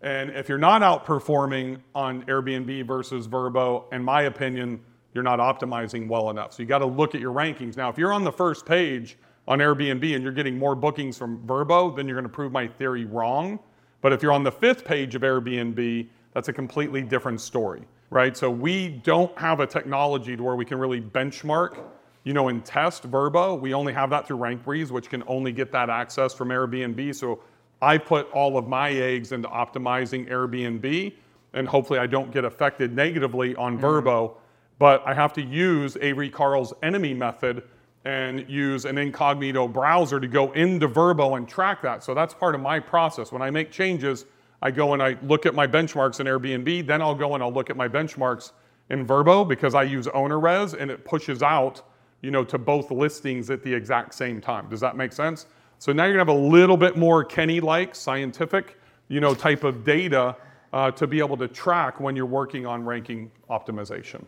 And 0.01 0.29
if 0.31 0.47
you're 0.47 0.57
not 0.57 0.81
outperforming 0.81 1.79
on 1.95 2.23
Airbnb 2.23 2.85
versus 2.85 3.27
VRBO, 3.27 3.91
in 3.93 4.03
my 4.03 4.23
opinion, 4.23 4.81
you're 5.13 5.23
not 5.23 5.39
optimizing 5.39 6.07
well 6.07 6.29
enough. 6.29 6.53
So 6.53 6.61
you 6.61 6.67
got 6.67 6.79
to 6.79 6.85
look 6.85 7.15
at 7.15 7.21
your 7.21 7.33
rankings. 7.33 7.75
Now, 7.75 7.89
if 7.89 7.97
you're 7.97 8.13
on 8.13 8.23
the 8.23 8.31
first 8.31 8.65
page 8.65 9.17
on 9.47 9.59
Airbnb 9.59 10.13
and 10.13 10.23
you're 10.23 10.31
getting 10.31 10.57
more 10.57 10.75
bookings 10.75 11.17
from 11.17 11.39
VRBO, 11.47 11.95
then 11.95 12.07
you're 12.07 12.15
going 12.15 12.23
to 12.23 12.29
prove 12.29 12.51
my 12.51 12.67
theory 12.67 13.05
wrong. 13.05 13.59
But 14.01 14.13
if 14.13 14.21
you're 14.21 14.31
on 14.31 14.43
the 14.43 14.51
fifth 14.51 14.85
page 14.85 15.15
of 15.15 15.23
Airbnb, 15.23 16.07
that's 16.33 16.47
a 16.47 16.53
completely 16.53 17.01
different 17.01 17.41
story, 17.41 17.81
right? 18.09 18.35
So 18.35 18.49
we 18.49 18.89
don't 18.89 19.35
have 19.37 19.59
a 19.59 19.67
technology 19.67 20.35
to 20.35 20.43
where 20.43 20.55
we 20.55 20.65
can 20.65 20.79
really 20.79 21.01
benchmark, 21.01 21.77
you 22.23 22.33
know, 22.33 22.47
and 22.47 22.65
test 22.65 23.09
VRBO. 23.09 23.59
We 23.59 23.73
only 23.73 23.93
have 23.93 24.09
that 24.09 24.27
through 24.27 24.37
RankBreeze, 24.37 24.91
which 24.91 25.09
can 25.09 25.23
only 25.27 25.51
get 25.51 25.71
that 25.71 25.89
access 25.89 26.33
from 26.33 26.49
Airbnb. 26.49 27.15
So 27.15 27.39
I 27.81 27.97
put 27.97 28.29
all 28.31 28.57
of 28.57 28.67
my 28.67 28.91
eggs 28.91 29.31
into 29.31 29.47
optimizing 29.47 30.29
Airbnb, 30.29 31.13
and 31.53 31.67
hopefully 31.67 31.99
I 31.99 32.07
don't 32.07 32.31
get 32.31 32.45
affected 32.45 32.95
negatively 32.95 33.55
on 33.55 33.77
mm-hmm. 33.77 33.85
VRBO. 33.85 34.33
But 34.79 35.03
I 35.05 35.13
have 35.13 35.33
to 35.33 35.41
use 35.41 35.97
Avery 36.01 36.29
Carl's 36.29 36.73
enemy 36.83 37.13
method 37.13 37.63
and 38.05 38.49
use 38.49 38.85
an 38.85 38.97
incognito 38.97 39.67
browser 39.67 40.21
to 40.21 40.27
go 40.27 40.51
into 40.53 40.87
VRBO 40.87 41.35
and 41.37 41.47
track 41.47 41.81
that. 41.81 42.03
So 42.03 42.13
that's 42.13 42.33
part 42.33 42.55
of 42.55 42.61
my 42.61 42.79
process. 42.79 43.31
When 43.31 43.41
I 43.41 43.51
make 43.51 43.71
changes, 43.71 44.25
I 44.61 44.71
go 44.71 44.93
and 44.93 45.01
I 45.01 45.17
look 45.23 45.45
at 45.45 45.55
my 45.55 45.67
benchmarks 45.67 46.19
in 46.19 46.27
Airbnb, 46.27 46.85
then 46.85 47.01
I'll 47.01 47.15
go 47.15 47.33
and 47.33 47.43
I'll 47.43 47.53
look 47.53 47.69
at 47.69 47.77
my 47.77 47.87
benchmarks 47.87 48.51
in 48.89 49.05
VRBO 49.05 49.47
because 49.47 49.75
I 49.75 49.83
use 49.83 50.07
OwnerRez 50.07 50.79
and 50.79 50.91
it 50.91 51.05
pushes 51.05 51.41
out, 51.41 51.81
you 52.21 52.31
know, 52.31 52.43
to 52.43 52.57
both 52.57 52.91
listings 52.91 53.49
at 53.49 53.63
the 53.63 53.73
exact 53.73 54.13
same 54.13 54.41
time. 54.41 54.67
Does 54.69 54.81
that 54.81 54.97
make 54.97 55.13
sense? 55.13 55.45
So 55.77 55.93
now 55.93 56.03
you're 56.05 56.13
gonna 56.17 56.31
have 56.31 56.41
a 56.41 56.47
little 56.47 56.75
bit 56.75 56.97
more 56.97 57.23
Kenny-like 57.23 57.95
scientific, 57.95 58.77
you 59.07 59.21
know, 59.21 59.33
type 59.33 59.63
of 59.63 59.85
data 59.85 60.35
uh, 60.73 60.91
to 60.91 61.07
be 61.07 61.19
able 61.19 61.37
to 61.37 61.47
track 61.47 61.99
when 61.99 62.15
you're 62.15 62.25
working 62.25 62.65
on 62.65 62.83
ranking 62.83 63.31
optimization. 63.49 64.23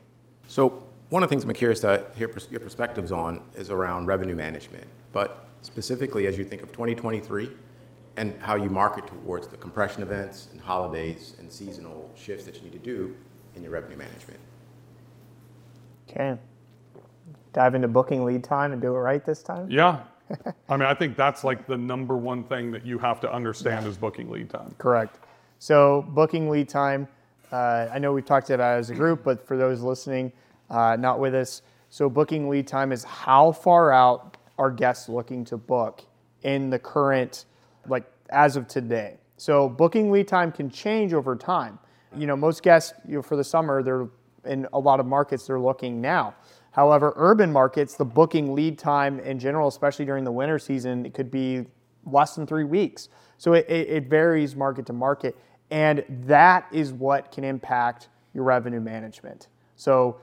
So 0.48 0.84
one 1.10 1.24
of 1.24 1.30
the 1.30 1.34
things 1.34 1.44
I'm 1.44 1.54
curious 1.54 1.82
to 1.82 2.06
hear 2.16 2.32
your 2.50 2.62
perspectives 2.62 3.12
on 3.12 3.42
is 3.56 3.70
around 3.70 4.06
revenue 4.06 4.36
management, 4.36 4.88
but 5.12 5.46
specifically 5.62 6.26
as 6.28 6.38
you 6.38 6.46
think 6.46 6.64
of 6.64 6.72
2023 6.72 7.52
and 8.18 8.40
how 8.42 8.56
you 8.56 8.70
market 8.70 9.08
towards 9.08 9.48
the 9.48 9.58
compression 9.58 10.04
events 10.04 10.50
and 10.52 10.62
holidays 10.62 11.36
and 11.40 11.52
seasonal 11.52 12.10
shifts 12.16 12.46
that 12.46 12.56
you 12.56 12.64
need 12.64 12.74
to 12.74 12.80
do 12.80 13.16
in 13.56 13.64
your 13.64 13.72
revenue 13.72 13.98
management. 13.98 14.40
Okay. 16.10 16.38
Dive 17.54 17.76
into 17.76 17.88
booking 17.88 18.26
lead 18.26 18.44
time 18.44 18.74
and 18.74 18.82
do 18.82 18.96
it 18.96 19.00
right 19.00 19.26
this 19.26 19.44
time. 19.44 19.70
Yeah. 19.70 20.02
I 20.70 20.78
mean, 20.78 20.88
I 20.88 20.94
think 20.94 21.18
that's 21.18 21.44
like 21.44 21.68
the 21.68 21.78
number 21.78 22.16
one 22.16 22.44
thing 22.44 22.72
that 22.72 22.86
you 22.86 22.98
have 23.00 23.20
to 23.22 23.32
understand 23.32 23.86
is 23.86 23.98
booking 23.98 24.30
lead 24.30 24.50
time. 24.50 24.74
Correct. 24.78 25.20
So 25.60 26.06
booking 26.10 26.50
lead 26.50 26.70
time, 26.70 27.08
uh, 27.52 27.88
I 27.92 28.00
know 28.00 28.14
we've 28.14 28.26
talked 28.26 28.50
about 28.50 28.76
it 28.76 28.80
as 28.80 28.90
a 28.90 28.96
group, 28.96 29.24
but 29.24 29.46
for 29.46 29.58
those 29.58 29.82
listening, 29.82 30.32
uh, 30.70 30.96
not 30.96 31.20
with 31.20 31.36
us, 31.36 31.62
so 31.90 32.10
booking 32.10 32.48
lead 32.50 32.68
time 32.68 32.94
is 32.94 33.04
how 33.04 33.52
far 33.52 33.92
out 33.92 34.38
are 34.58 34.72
guests 34.72 35.10
looking 35.10 35.44
to 35.46 35.58
book 35.58 36.04
in 36.44 36.70
the 36.70 36.80
current, 36.80 37.46
like 37.88 38.06
as 38.30 38.56
of 38.56 38.68
today. 38.68 39.18
So 39.38 39.68
booking 39.68 40.12
lead 40.12 40.28
time 40.28 40.52
can 40.52 40.70
change 40.70 41.14
over 41.14 41.36
time. 41.36 41.80
You 42.16 42.28
know, 42.28 42.36
most 42.36 42.64
guests 42.64 42.94
you 43.08 43.16
know, 43.16 43.22
for 43.22 43.36
the 43.36 43.44
summer, 43.44 43.82
they're 43.82 44.08
in 44.46 44.68
a 44.74 44.80
lot 44.80 45.00
of 45.00 45.06
markets, 45.06 45.48
they're 45.48 45.60
looking 45.60 46.02
now. 46.02 46.36
However, 46.72 47.14
urban 47.16 47.52
markets, 47.52 47.96
the 47.96 48.06
booking 48.06 48.54
lead 48.54 48.78
time 48.78 49.20
in 49.20 49.40
general, 49.40 49.68
especially 49.68 50.06
during 50.06 50.24
the 50.24 50.32
winter 50.32 50.58
season, 50.58 51.06
it 51.06 51.14
could 51.14 51.30
be 51.30 51.66
less 52.06 52.36
than 52.36 52.48
three 52.48 52.64
weeks. 52.64 53.10
So 53.38 53.54
it, 53.54 53.66
it, 53.70 53.90
it 53.90 54.08
varies 54.08 54.56
market 54.56 54.86
to 54.88 54.94
market. 54.94 55.38
And 55.70 56.04
that 56.26 56.68
is 56.72 56.94
what 56.94 57.32
can 57.32 57.44
impact 57.44 58.10
your 58.34 58.44
revenue 58.44 58.80
management. 58.80 59.48
So 59.76 60.18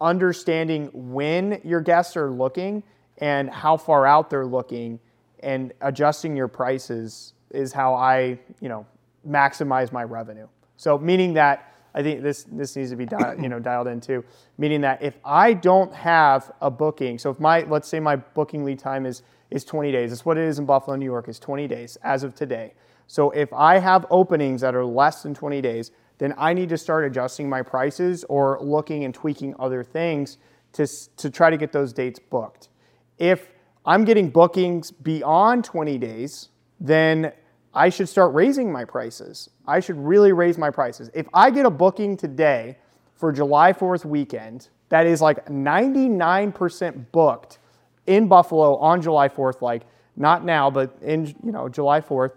understanding 0.00 0.90
when 0.92 1.60
your 1.64 1.80
guests 1.80 2.16
are 2.16 2.30
looking 2.30 2.82
and 3.18 3.50
how 3.50 3.76
far 3.76 4.06
out 4.06 4.30
they're 4.30 4.46
looking 4.46 5.00
and 5.42 5.72
adjusting 5.80 6.36
your 6.36 6.48
prices 6.48 7.34
is 7.50 7.72
how 7.72 7.94
I, 7.94 8.38
you 8.60 8.68
know, 8.68 8.86
maximize 9.26 9.92
my 9.92 10.04
revenue. 10.04 10.46
So 10.76 10.98
meaning 10.98 11.34
that 11.34 11.74
I 11.94 12.02
think 12.02 12.22
this 12.22 12.44
this 12.44 12.76
needs 12.76 12.90
to 12.90 12.96
be 12.96 13.06
di- 13.06 13.36
you 13.40 13.48
know 13.48 13.58
dialed 13.58 13.88
into. 13.88 14.24
Meaning 14.56 14.82
that 14.82 15.02
if 15.02 15.18
I 15.24 15.52
don't 15.54 15.92
have 15.92 16.50
a 16.60 16.70
booking, 16.70 17.18
so 17.18 17.30
if 17.30 17.40
my 17.40 17.60
let's 17.62 17.88
say 17.88 18.00
my 18.00 18.16
booking 18.16 18.64
lead 18.64 18.78
time 18.78 19.06
is 19.06 19.22
is 19.50 19.64
20 19.64 19.90
days. 19.92 20.12
It's 20.12 20.26
what 20.26 20.36
it 20.36 20.44
is 20.44 20.58
in 20.58 20.66
Buffalo, 20.66 20.96
New 20.96 21.06
York. 21.06 21.28
Is 21.28 21.38
20 21.38 21.66
days 21.66 21.96
as 22.02 22.22
of 22.22 22.34
today. 22.34 22.74
So 23.06 23.30
if 23.30 23.52
I 23.52 23.78
have 23.78 24.06
openings 24.10 24.60
that 24.60 24.74
are 24.74 24.84
less 24.84 25.22
than 25.22 25.32
20 25.32 25.62
days, 25.62 25.90
then 26.18 26.34
I 26.36 26.52
need 26.52 26.68
to 26.68 26.76
start 26.76 27.06
adjusting 27.06 27.48
my 27.48 27.62
prices 27.62 28.24
or 28.28 28.58
looking 28.60 29.04
and 29.04 29.14
tweaking 29.14 29.54
other 29.58 29.82
things 29.82 30.38
to 30.74 30.86
to 31.16 31.30
try 31.30 31.50
to 31.50 31.56
get 31.56 31.72
those 31.72 31.92
dates 31.92 32.18
booked. 32.18 32.68
If 33.16 33.48
I'm 33.88 34.04
getting 34.04 34.28
bookings 34.28 34.90
beyond 34.90 35.64
20 35.64 35.96
days, 35.96 36.50
then 36.78 37.32
I 37.72 37.88
should 37.88 38.06
start 38.06 38.34
raising 38.34 38.70
my 38.70 38.84
prices. 38.84 39.48
I 39.66 39.80
should 39.80 39.96
really 39.96 40.32
raise 40.32 40.58
my 40.58 40.70
prices. 40.70 41.10
If 41.14 41.26
I 41.32 41.48
get 41.48 41.64
a 41.64 41.70
booking 41.70 42.14
today 42.14 42.76
for 43.14 43.32
July 43.32 43.72
4th 43.72 44.04
weekend 44.04 44.68
that 44.90 45.06
is 45.06 45.22
like 45.22 45.46
99% 45.46 47.06
booked 47.12 47.60
in 48.06 48.28
Buffalo 48.28 48.76
on 48.76 49.00
July 49.00 49.26
4th, 49.26 49.62
like 49.62 49.84
not 50.16 50.44
now, 50.44 50.70
but 50.70 50.94
in 51.00 51.26
you 51.42 51.50
know 51.50 51.66
July 51.70 52.02
4th, 52.02 52.32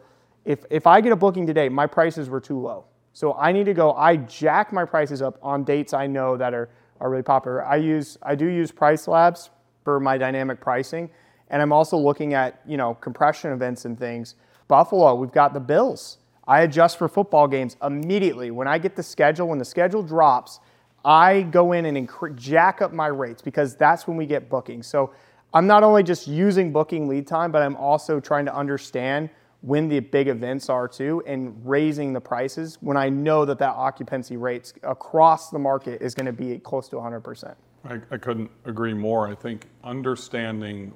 if 0.46 0.64
if 0.70 0.88
I 0.88 1.02
get 1.02 1.12
a 1.12 1.18
booking 1.18 1.46
today, 1.46 1.68
my 1.68 1.86
prices 1.86 2.30
were 2.30 2.40
too 2.40 2.62
low. 2.62 2.86
So 3.12 3.34
I 3.34 3.52
need 3.52 3.66
to 3.66 3.74
go, 3.74 3.92
I 3.92 4.16
jack 4.16 4.72
my 4.72 4.86
prices 4.86 5.22
up 5.22 5.38
on 5.44 5.66
dates 5.66 5.94
I 5.94 6.08
know 6.08 6.38
that 6.38 6.54
are, 6.54 6.70
are 7.02 7.10
really 7.10 7.24
popular. 7.24 7.66
I 7.66 7.76
use 7.76 8.18
I 8.24 8.36
do 8.36 8.46
use 8.46 8.72
Price 8.72 9.06
Labs 9.06 9.50
for 9.84 10.00
my 10.00 10.18
dynamic 10.18 10.62
pricing. 10.62 11.10
And 11.52 11.62
I'm 11.62 11.72
also 11.72 11.98
looking 11.98 12.34
at, 12.34 12.62
you 12.66 12.78
know, 12.78 12.96
compression 12.96 13.52
events 13.52 13.86
and 13.86 14.00
things. 14.00 14.36
Buffalo, 14.68 15.14
we've 15.14 15.32
got 15.32 15.54
the 15.54 15.60
Bills. 15.60 16.18
I 16.48 16.62
adjust 16.62 16.98
for 16.98 17.08
football 17.08 17.48
games 17.48 17.78
immediately. 17.84 18.50
When 18.50 18.68
I 18.68 18.78
get 18.78 18.96
the 18.96 19.04
schedule, 19.04 19.48
when 19.48 19.60
the 19.60 19.66
schedule 19.66 20.02
drops, 20.02 20.60
I 21.06 21.44
go 21.44 21.74
in 21.74 21.86
and 21.86 22.08
incre- 22.08 22.36
jack 22.36 22.82
up 22.82 22.94
my 22.94 23.08
rates 23.08 23.42
because 23.42 23.76
that's 23.76 24.08
when 24.08 24.18
we 24.18 24.26
get 24.26 24.50
bookings. 24.50 24.88
So 24.88 25.12
I'm 25.54 25.68
not 25.68 25.84
only 25.84 26.04
just 26.04 26.28
using 26.28 26.72
booking 26.72 27.08
lead 27.08 27.28
time, 27.28 27.52
but 27.52 27.62
I'm 27.62 27.76
also 27.76 28.20
trying 28.20 28.46
to 28.46 28.56
understand 28.56 29.30
when 29.62 29.88
the 29.90 30.00
big 30.00 30.28
events 30.28 30.70
are 30.70 30.88
too 30.88 31.22
and 31.28 31.56
raising 31.64 32.14
the 32.14 32.22
prices 32.22 32.78
when 32.82 32.98
I 32.98 33.10
know 33.10 33.46
that 33.46 33.60
that 33.60 33.76
occupancy 33.76 34.38
rates 34.38 34.74
across 34.84 35.50
the 35.50 35.60
market 35.60 36.02
is 36.02 36.16
going 36.16 36.26
to 36.26 36.34
be 36.34 36.58
close 36.60 36.88
to 36.90 36.96
100%. 36.96 37.56
I, 37.86 38.00
I 38.12 38.18
couldn't 38.18 38.50
agree 38.66 38.94
more. 38.94 39.28
I 39.28 39.36
think 39.36 39.68
understanding, 39.84 40.94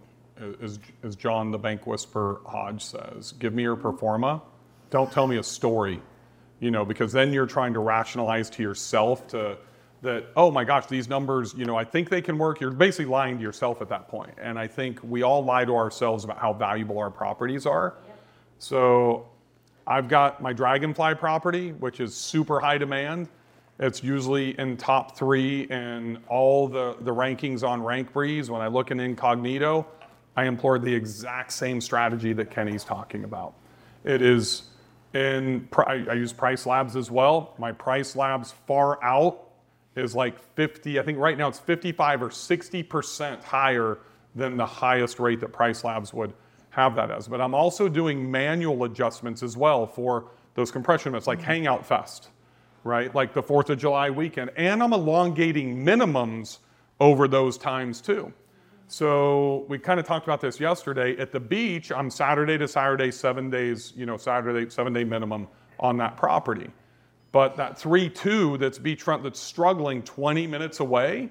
as, 0.62 0.80
as 1.04 1.16
John 1.16 1.52
the 1.52 1.58
Bank 1.58 1.88
Whisperer 1.88 2.40
Hodge 2.46 2.84
says, 2.84 3.34
give 3.34 3.54
me 3.54 3.64
your 3.64 3.76
pro 3.76 3.96
forma. 3.96 4.42
Don't 4.90 5.12
tell 5.12 5.28
me 5.28 5.38
a 5.38 5.44
story, 5.44 6.02
you 6.60 6.72
know, 6.72 6.86
because 6.86 7.12
then 7.12 7.34
you're 7.34 7.46
trying 7.46 7.74
to 7.74 7.80
rationalize 7.80 8.50
to 8.52 8.64
yourself 8.64 9.28
to 9.30 9.58
that, 10.02 10.26
oh 10.36 10.52
my 10.52 10.64
gosh, 10.64 10.86
these 10.86 11.10
numbers, 11.10 11.54
you 11.58 11.66
know, 11.66 11.76
I 11.76 11.84
think 11.84 12.10
they 12.10 12.22
can 12.22 12.38
work. 12.38 12.62
You're 12.62 12.72
basically 12.72 13.06
lying 13.06 13.38
to 13.38 13.42
yourself 13.42 13.82
at 13.82 13.90
that 13.90 14.08
point. 14.08 14.34
And 14.38 14.60
I 14.60 14.68
think 14.68 15.00
we 15.04 15.24
all 15.24 15.44
lie 15.44 15.66
to 15.66 15.76
ourselves 15.76 16.24
about 16.24 16.38
how 16.38 16.54
valuable 16.54 17.00
our 17.00 17.10
properties 17.10 17.66
are. 17.66 17.96
So 18.60 19.28
I've 19.88 20.08
got 20.08 20.42
my 20.42 20.54
Dragonfly 20.54 21.16
property, 21.16 21.72
which 21.72 22.00
is 22.00 22.16
super 22.16 22.60
high 22.60 22.78
demand. 22.78 23.30
It's 23.80 24.04
usually 24.04 24.58
in 24.60 24.78
top 24.78 25.18
three 25.18 25.64
in 25.64 26.20
all 26.30 26.68
the, 26.68 26.96
the 27.02 27.14
rankings 27.14 27.68
on 27.68 27.82
RankBreeze. 27.82 28.50
When 28.50 28.62
I 28.62 28.68
look 28.68 28.92
in 28.92 29.00
incognito, 29.00 29.86
I 30.36 30.46
employ 30.46 30.78
the 30.80 30.94
exact 30.94 31.52
same 31.54 31.80
strategy 31.80 32.34
that 32.34 32.52
Kenny's 32.52 32.84
talking 32.84 33.24
about. 33.24 33.54
It 34.04 34.22
is 34.22 34.64
in, 35.14 35.68
I 35.88 36.14
use 36.14 36.34
Price 36.34 36.66
Labs 36.66 36.96
as 36.96 37.10
well. 37.10 37.54
My 37.58 37.72
Price 37.72 38.16
Labs 38.16 38.54
far 38.68 39.02
out 39.04 39.50
is 39.96 40.14
like 40.14 40.38
50, 40.56 41.00
I 41.00 41.04
think 41.04 41.18
right 41.18 41.38
now 41.38 41.48
it's 41.48 41.60
55 41.60 42.24
or 42.24 42.30
60% 42.30 43.44
higher 43.44 44.00
than 44.36 44.58
the 44.58 44.66
highest 44.66 45.20
rate 45.20 45.40
that 45.40 45.54
Price 45.54 45.86
Labs 45.86 46.14
would 46.14 46.34
have 46.72 46.96
that 46.96 47.10
as. 47.10 47.30
But 47.30 47.40
I'm 47.40 47.56
also 47.56 47.88
doing 47.88 48.30
manual 48.30 48.84
adjustments 48.84 49.42
as 49.42 49.56
well 49.56 49.88
for 49.88 50.26
those 50.56 50.72
compression 50.72 51.14
events 51.14 51.28
like 51.28 51.42
Hangout 51.42 51.86
Fest, 51.86 52.30
right? 52.84 53.14
Like 53.16 53.34
the 53.34 53.42
4th 53.42 53.70
of 53.70 53.78
July 53.78 54.10
weekend. 54.10 54.52
And 54.58 54.84
I'm 54.84 54.92
elongating 54.92 55.86
minimums 55.86 56.60
over 57.00 57.30
those 57.30 57.58
times 57.58 58.02
too. 58.02 58.34
So 58.88 59.66
we 59.68 59.80
kind 59.80 60.00
of 60.00 60.06
talked 60.06 60.28
about 60.28 60.42
this 60.42 60.60
yesterday. 60.60 61.18
At 61.18 61.32
the 61.32 61.40
beach, 61.40 61.92
I'm 61.92 62.10
Saturday 62.10 62.58
to 62.58 62.68
Saturday, 62.68 63.12
seven 63.12 63.50
days, 63.50 63.94
you 63.96 64.06
know, 64.06 64.18
Saturday, 64.18 64.70
seven 64.70 64.94
day 64.94 65.04
minimum 65.04 65.48
on 65.80 65.98
that 65.98 66.18
property. 66.18 66.70
But 67.32 67.56
that 67.58 67.78
3 67.78 68.10
2 68.10 68.58
that's 68.58 68.80
beachfront 68.80 69.24
that's 69.24 69.40
struggling 69.40 70.04
20 70.04 70.48
minutes 70.48 70.80
away, 70.80 71.30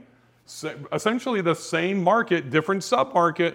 essentially 0.93 1.41
the 1.41 1.55
same 1.55 2.03
market, 2.03 2.51
different 2.51 2.83
submarket, 2.83 3.55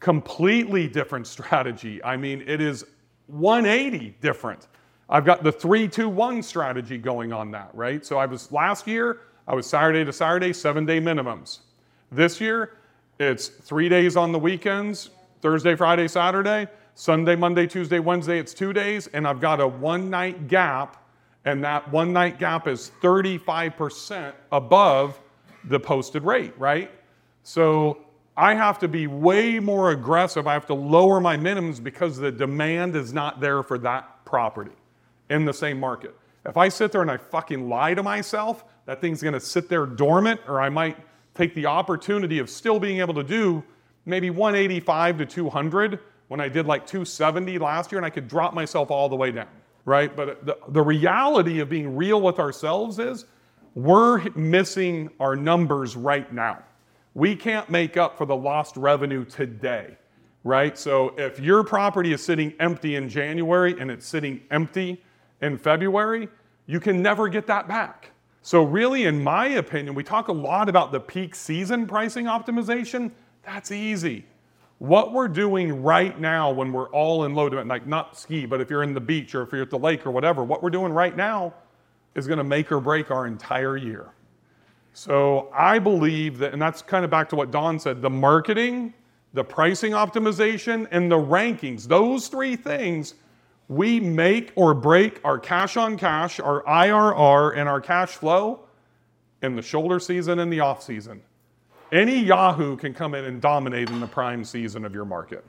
completely 0.00 0.88
different 0.88 1.26
strategy. 1.36 2.02
I 2.04 2.16
mean, 2.16 2.42
it 2.46 2.60
is 2.60 2.84
180 3.28 4.16
different. 4.20 4.66
I've 5.08 5.24
got 5.24 5.42
the 5.42 5.52
3 5.52 5.88
2 5.88 6.08
1 6.08 6.42
strategy 6.42 6.98
going 6.98 7.32
on 7.32 7.52
that, 7.52 7.70
right? 7.72 8.04
So 8.04 8.18
I 8.18 8.26
was 8.26 8.50
last 8.50 8.86
year, 8.86 9.20
I 9.46 9.54
was 9.54 9.66
Saturday 9.66 10.04
to 10.04 10.12
Saturday, 10.12 10.52
seven 10.52 10.84
day 10.84 11.00
minimums. 11.00 11.60
This 12.10 12.40
year, 12.40 12.77
it's 13.18 13.48
three 13.48 13.88
days 13.88 14.16
on 14.16 14.32
the 14.32 14.38
weekends 14.38 15.10
Thursday, 15.40 15.74
Friday, 15.76 16.08
Saturday. 16.08 16.68
Sunday, 16.94 17.36
Monday, 17.36 17.64
Tuesday, 17.64 18.00
Wednesday, 18.00 18.40
it's 18.40 18.52
two 18.52 18.72
days. 18.72 19.06
And 19.06 19.24
I've 19.24 19.40
got 19.40 19.60
a 19.60 19.68
one 19.68 20.10
night 20.10 20.48
gap 20.48 21.08
and 21.44 21.62
that 21.62 21.90
one 21.92 22.12
night 22.12 22.38
gap 22.38 22.66
is 22.66 22.90
35% 23.00 24.34
above 24.50 25.18
the 25.64 25.78
posted 25.78 26.24
rate, 26.24 26.52
right? 26.58 26.90
So 27.44 27.98
I 28.36 28.54
have 28.54 28.78
to 28.80 28.88
be 28.88 29.06
way 29.06 29.60
more 29.60 29.92
aggressive. 29.92 30.46
I 30.46 30.52
have 30.52 30.66
to 30.66 30.74
lower 30.74 31.20
my 31.20 31.36
minimums 31.36 31.82
because 31.82 32.16
the 32.16 32.32
demand 32.32 32.96
is 32.96 33.12
not 33.12 33.40
there 33.40 33.62
for 33.62 33.78
that 33.78 34.24
property 34.24 34.74
in 35.30 35.44
the 35.44 35.54
same 35.54 35.78
market. 35.78 36.14
If 36.44 36.56
I 36.56 36.68
sit 36.68 36.92
there 36.92 37.02
and 37.02 37.10
I 37.10 37.16
fucking 37.16 37.68
lie 37.68 37.94
to 37.94 38.02
myself, 38.02 38.64
that 38.86 39.00
thing's 39.00 39.22
gonna 39.22 39.40
sit 39.40 39.68
there 39.68 39.86
dormant, 39.86 40.40
or 40.48 40.60
I 40.60 40.68
might 40.68 40.96
take 41.38 41.54
the 41.54 41.66
opportunity 41.66 42.38
of 42.38 42.50
still 42.50 42.78
being 42.78 42.98
able 42.98 43.14
to 43.14 43.24
do 43.24 43.64
maybe 44.04 44.28
185 44.28 45.18
to 45.18 45.26
200 45.26 46.00
when 46.28 46.40
I 46.40 46.48
did 46.48 46.66
like 46.66 46.86
270 46.86 47.58
last 47.58 47.90
year, 47.90 47.98
and 47.98 48.04
I 48.04 48.10
could 48.10 48.28
drop 48.28 48.52
myself 48.52 48.90
all 48.90 49.08
the 49.08 49.16
way 49.16 49.30
down 49.30 49.48
right? 49.88 50.14
But 50.14 50.44
the, 50.44 50.58
the 50.68 50.82
reality 50.82 51.60
of 51.60 51.70
being 51.70 51.96
real 51.96 52.20
with 52.20 52.38
ourselves 52.38 52.98
is 52.98 53.24
we're 53.74 54.22
missing 54.36 55.08
our 55.18 55.34
numbers 55.34 55.96
right 55.96 56.30
now. 56.30 56.62
We 57.14 57.34
can't 57.34 57.68
make 57.70 57.96
up 57.96 58.18
for 58.18 58.26
the 58.26 58.36
lost 58.36 58.76
revenue 58.76 59.24
today, 59.24 59.96
right? 60.44 60.76
So 60.76 61.14
if 61.16 61.40
your 61.40 61.64
property 61.64 62.12
is 62.12 62.22
sitting 62.22 62.52
empty 62.60 62.96
in 62.96 63.08
January 63.08 63.80
and 63.80 63.90
it's 63.90 64.06
sitting 64.06 64.42
empty 64.50 65.02
in 65.40 65.56
February, 65.56 66.28
you 66.66 66.80
can 66.80 67.00
never 67.00 67.26
get 67.26 67.46
that 67.46 67.66
back. 67.66 68.10
So, 68.48 68.62
really, 68.62 69.04
in 69.04 69.22
my 69.22 69.46
opinion, 69.46 69.94
we 69.94 70.02
talk 70.02 70.28
a 70.28 70.32
lot 70.32 70.70
about 70.70 70.90
the 70.90 71.00
peak 71.00 71.34
season 71.34 71.86
pricing 71.86 72.24
optimization. 72.24 73.10
That's 73.42 73.70
easy. 73.70 74.24
What 74.78 75.12
we're 75.12 75.28
doing 75.28 75.82
right 75.82 76.18
now 76.18 76.50
when 76.50 76.72
we're 76.72 76.88
all 76.88 77.24
in 77.24 77.34
low 77.34 77.50
demand, 77.50 77.68
like 77.68 77.86
not 77.86 78.18
ski, 78.18 78.46
but 78.46 78.62
if 78.62 78.70
you're 78.70 78.82
in 78.82 78.94
the 78.94 79.02
beach 79.02 79.34
or 79.34 79.42
if 79.42 79.52
you're 79.52 79.60
at 79.60 79.68
the 79.68 79.78
lake 79.78 80.06
or 80.06 80.10
whatever, 80.12 80.44
what 80.44 80.62
we're 80.62 80.70
doing 80.70 80.94
right 80.94 81.14
now 81.14 81.52
is 82.14 82.26
going 82.26 82.38
to 82.38 82.42
make 82.42 82.72
or 82.72 82.80
break 82.80 83.10
our 83.10 83.26
entire 83.26 83.76
year. 83.76 84.14
So 84.94 85.50
I 85.52 85.78
believe 85.78 86.38
that, 86.38 86.54
and 86.54 86.62
that's 86.62 86.80
kind 86.80 87.04
of 87.04 87.10
back 87.10 87.28
to 87.28 87.36
what 87.36 87.50
Don 87.50 87.78
said 87.78 88.00
the 88.00 88.08
marketing, 88.08 88.94
the 89.34 89.44
pricing 89.44 89.92
optimization, 89.92 90.88
and 90.90 91.12
the 91.12 91.18
rankings, 91.18 91.86
those 91.86 92.28
three 92.28 92.56
things, 92.56 93.12
we 93.68 94.00
make 94.00 94.52
or 94.56 94.72
break 94.72 95.20
our 95.24 95.38
cash 95.38 95.76
on 95.76 95.98
cash, 95.98 96.40
our 96.40 96.62
IRR, 96.64 97.56
and 97.56 97.68
our 97.68 97.80
cash 97.80 98.10
flow 98.10 98.60
in 99.42 99.54
the 99.54 99.62
shoulder 99.62 100.00
season 100.00 100.38
and 100.38 100.52
the 100.52 100.60
off 100.60 100.82
season. 100.82 101.22
Any 101.92 102.18
Yahoo 102.18 102.76
can 102.76 102.92
come 102.94 103.14
in 103.14 103.24
and 103.24 103.40
dominate 103.40 103.90
in 103.90 104.00
the 104.00 104.06
prime 104.06 104.44
season 104.44 104.84
of 104.84 104.94
your 104.94 105.04
market. 105.04 105.44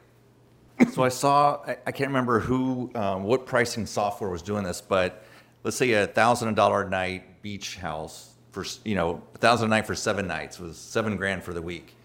so 0.94 1.04
I 1.04 1.10
saw, 1.10 1.62
I 1.86 1.92
can't 1.92 2.10
remember 2.10 2.40
who, 2.40 2.92
um, 2.96 3.24
what 3.24 3.46
pricing 3.46 3.86
software 3.86 4.30
was 4.30 4.42
doing 4.42 4.64
this, 4.64 4.80
but 4.82 5.24
let's 5.64 5.78
say 5.78 5.92
a 5.94 6.08
thousand 6.08 6.54
dollar 6.56 6.88
night 6.88 7.42
beach 7.42 7.78
house 7.78 8.34
for, 8.52 8.66
you 8.84 8.96
know, 8.96 9.22
a 9.36 9.38
thousand 9.38 9.68
a 9.68 9.70
night 9.70 9.88
for 9.88 9.96
seven 9.96 10.28
nights 10.28 10.60
was 10.60 10.78
seven 10.78 11.18
grand 11.18 11.44
for 11.44 11.54
the 11.54 11.62
week. 11.62 11.96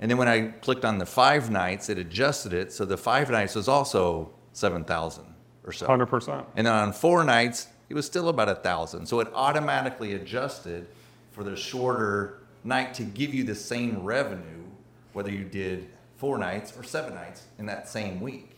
And 0.00 0.10
then 0.10 0.18
when 0.18 0.28
I 0.28 0.48
clicked 0.48 0.84
on 0.84 0.98
the 0.98 1.06
five 1.06 1.50
nights, 1.50 1.88
it 1.88 1.98
adjusted 1.98 2.52
it. 2.52 2.72
So 2.72 2.84
the 2.84 2.96
five 2.96 3.30
nights 3.30 3.54
was 3.54 3.68
also 3.68 4.30
7,000 4.52 5.33
or 5.64 5.72
so. 5.72 5.86
100%. 5.86 6.44
And 6.56 6.66
then 6.66 6.74
on 6.74 6.92
four 6.92 7.24
nights, 7.24 7.68
it 7.88 7.94
was 7.94 8.06
still 8.06 8.28
about 8.28 8.48
a 8.48 8.54
thousand. 8.54 9.06
So 9.06 9.20
it 9.20 9.28
automatically 9.34 10.14
adjusted 10.14 10.86
for 11.32 11.44
the 11.44 11.56
shorter 11.56 12.38
night 12.62 12.94
to 12.94 13.02
give 13.02 13.34
you 13.34 13.44
the 13.44 13.54
same 13.54 14.02
revenue, 14.02 14.64
whether 15.12 15.30
you 15.30 15.44
did 15.44 15.88
four 16.16 16.38
nights 16.38 16.72
or 16.76 16.82
seven 16.82 17.14
nights 17.14 17.44
in 17.58 17.66
that 17.66 17.88
same 17.88 18.20
week. 18.20 18.56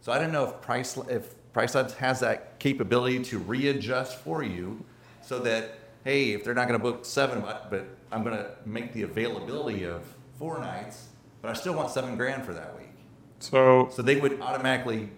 So 0.00 0.12
I 0.12 0.18
don't 0.18 0.32
know 0.32 0.44
if 0.44 0.60
Price 0.60 0.96
if 1.08 1.34
PriceLabs 1.52 1.94
has 1.96 2.20
that 2.20 2.58
capability 2.58 3.22
to 3.24 3.38
readjust 3.38 4.18
for 4.18 4.42
you, 4.42 4.84
so 5.22 5.38
that 5.40 5.78
hey, 6.04 6.32
if 6.32 6.44
they're 6.44 6.54
not 6.54 6.68
going 6.68 6.78
to 6.78 6.82
book 6.82 7.04
seven, 7.04 7.40
but 7.40 7.88
I'm 8.12 8.22
going 8.22 8.36
to 8.36 8.50
make 8.64 8.92
the 8.92 9.02
availability 9.02 9.84
of 9.84 10.02
four 10.38 10.58
nights, 10.60 11.08
but 11.42 11.50
I 11.50 11.54
still 11.54 11.74
want 11.74 11.90
seven 11.90 12.16
grand 12.16 12.44
for 12.44 12.52
that 12.52 12.76
week. 12.76 12.86
So 13.38 13.88
so 13.90 14.02
they 14.02 14.16
would 14.16 14.40
automatically. 14.40 15.10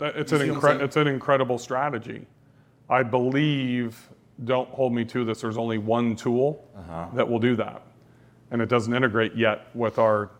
It's 0.00 0.32
an 0.32 0.40
incre- 0.40 0.80
it's 0.80 0.96
an 0.96 1.06
incredible 1.06 1.58
strategy. 1.58 2.26
I 2.88 3.02
believe 3.02 4.10
don't 4.44 4.68
hold 4.70 4.92
me 4.92 5.04
to 5.04 5.24
this, 5.24 5.40
there's 5.40 5.58
only 5.58 5.78
one 5.78 6.16
tool 6.16 6.66
uh-huh. 6.76 7.08
that 7.14 7.28
will 7.28 7.38
do 7.38 7.56
that. 7.56 7.82
And 8.50 8.60
it 8.62 8.68
doesn't 8.68 8.92
integrate 8.92 9.34
yet 9.36 9.68
with 9.74 9.98
our 9.98 10.30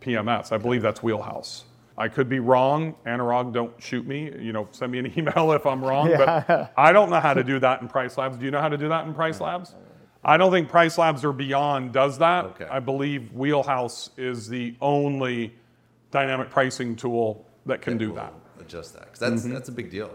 PMS. 0.00 0.52
I 0.52 0.56
believe 0.56 0.82
that's 0.82 1.02
Wheelhouse. 1.02 1.64
I 1.98 2.08
could 2.08 2.28
be 2.28 2.38
wrong. 2.38 2.94
Anurag, 3.04 3.52
don't 3.52 3.74
shoot 3.82 4.06
me. 4.06 4.32
You 4.38 4.52
know, 4.52 4.68
send 4.70 4.92
me 4.92 4.98
an 5.00 5.12
email 5.18 5.52
if 5.52 5.66
I'm 5.66 5.84
wrong. 5.84 6.08
Yeah. 6.08 6.44
But 6.46 6.72
I 6.76 6.92
don't 6.92 7.10
know 7.10 7.20
how 7.20 7.34
to 7.34 7.44
do 7.44 7.58
that 7.58 7.82
in 7.82 7.88
Price 7.88 8.16
Labs. 8.16 8.38
Do 8.38 8.44
you 8.44 8.50
know 8.50 8.60
how 8.60 8.70
to 8.70 8.78
do 8.78 8.88
that 8.88 9.06
in 9.06 9.12
Price 9.12 9.40
Labs? 9.40 9.74
I 10.24 10.36
don't 10.36 10.50
think 10.50 10.68
Price 10.68 10.96
Labs 10.96 11.24
or 11.24 11.32
Beyond 11.32 11.92
does 11.92 12.18
that. 12.18 12.44
Okay. 12.46 12.66
I 12.70 12.80
believe 12.80 13.32
Wheelhouse 13.32 14.10
is 14.16 14.48
the 14.48 14.74
only 14.80 15.54
dynamic 16.10 16.50
pricing 16.50 16.96
tool 16.96 17.46
that 17.66 17.82
can 17.82 17.98
do 17.98 18.14
that. 18.14 18.32
Adjust 18.70 18.94
that. 18.94 19.06
Because 19.06 19.18
that's, 19.18 19.42
mm-hmm. 19.42 19.52
that's 19.52 19.68
a 19.68 19.72
big 19.72 19.90
deal. 19.90 20.10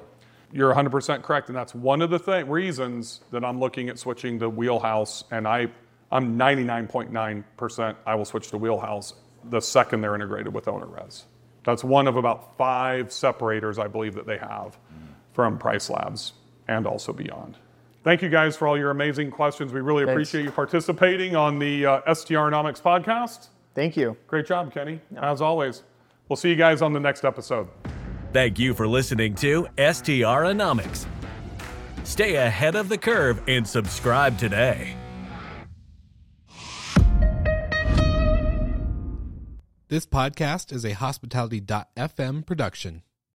You're 0.52 0.74
100% 0.74 1.22
correct, 1.22 1.50
and 1.50 1.56
that's 1.56 1.76
one 1.76 2.02
of 2.02 2.10
the 2.10 2.20
th- 2.20 2.46
reasons 2.46 3.22
that 3.32 3.44
I'm 3.44 3.60
looking 3.60 3.90
at 3.90 4.00
switching 4.00 4.40
to 4.40 4.50
Wheelhouse, 4.50 5.26
and 5.32 5.48
I, 5.48 5.68
I'm 6.12 6.38
99.9% 6.38 7.96
I 8.06 8.16
will 8.16 8.26
switch 8.26 8.50
to 8.52 8.58
Wheelhouse 8.58 9.16
the 9.50 9.60
second 9.60 10.02
they're 10.02 10.16
integrated 10.16 10.54
with 10.54 10.66
OwnerRez. 10.66 11.24
That's 11.66 11.84
one 11.84 12.08
of 12.08 12.16
about 12.16 12.58
five 12.58 13.12
separators 13.12 13.78
I 13.78 13.88
believe 13.88 14.14
that 14.16 14.26
they 14.26 14.38
have 14.38 14.78
from 15.34 15.58
Price 15.58 15.90
Labs 15.90 16.34
and 16.68 16.88
also 16.88 17.12
beyond. 17.12 17.58
Thank 18.04 18.22
you 18.22 18.30
guys 18.30 18.56
for 18.56 18.68
all 18.68 18.78
your 18.78 18.92
amazing 18.92 19.32
questions. 19.32 19.74
We 19.74 19.82
really 19.82 20.06
Thanks. 20.06 20.14
appreciate 20.14 20.46
you 20.46 20.52
participating 20.52 21.36
on 21.36 21.60
the 21.60 21.86
uh, 21.86 22.02
STRonomics 22.04 22.82
podcast. 22.82 23.48
Thank 23.74 23.98
you. 23.98 24.16
Great 24.28 24.46
job, 24.46 24.72
Kenny, 24.72 25.02
as 25.18 25.42
always. 25.42 25.84
We'll 26.30 26.38
see 26.38 26.50
you 26.50 26.56
guys 26.56 26.82
on 26.82 26.94
the 26.94 27.00
next 27.00 27.26
episode. 27.26 27.68
Thank 28.36 28.60
you 28.60 28.74
for 28.74 28.86
listening 28.86 29.34
to 29.36 29.66
STRonomics. 29.78 31.06
Stay 32.04 32.36
ahead 32.36 32.76
of 32.76 32.90
the 32.90 32.98
curve 32.98 33.42
and 33.48 33.66
subscribe 33.66 34.38
today. 34.38 34.94
This 39.88 40.06
podcast 40.06 40.74
is 40.74 40.84
a 40.84 40.92
hospitality.fm 40.92 42.46
production. 42.46 43.04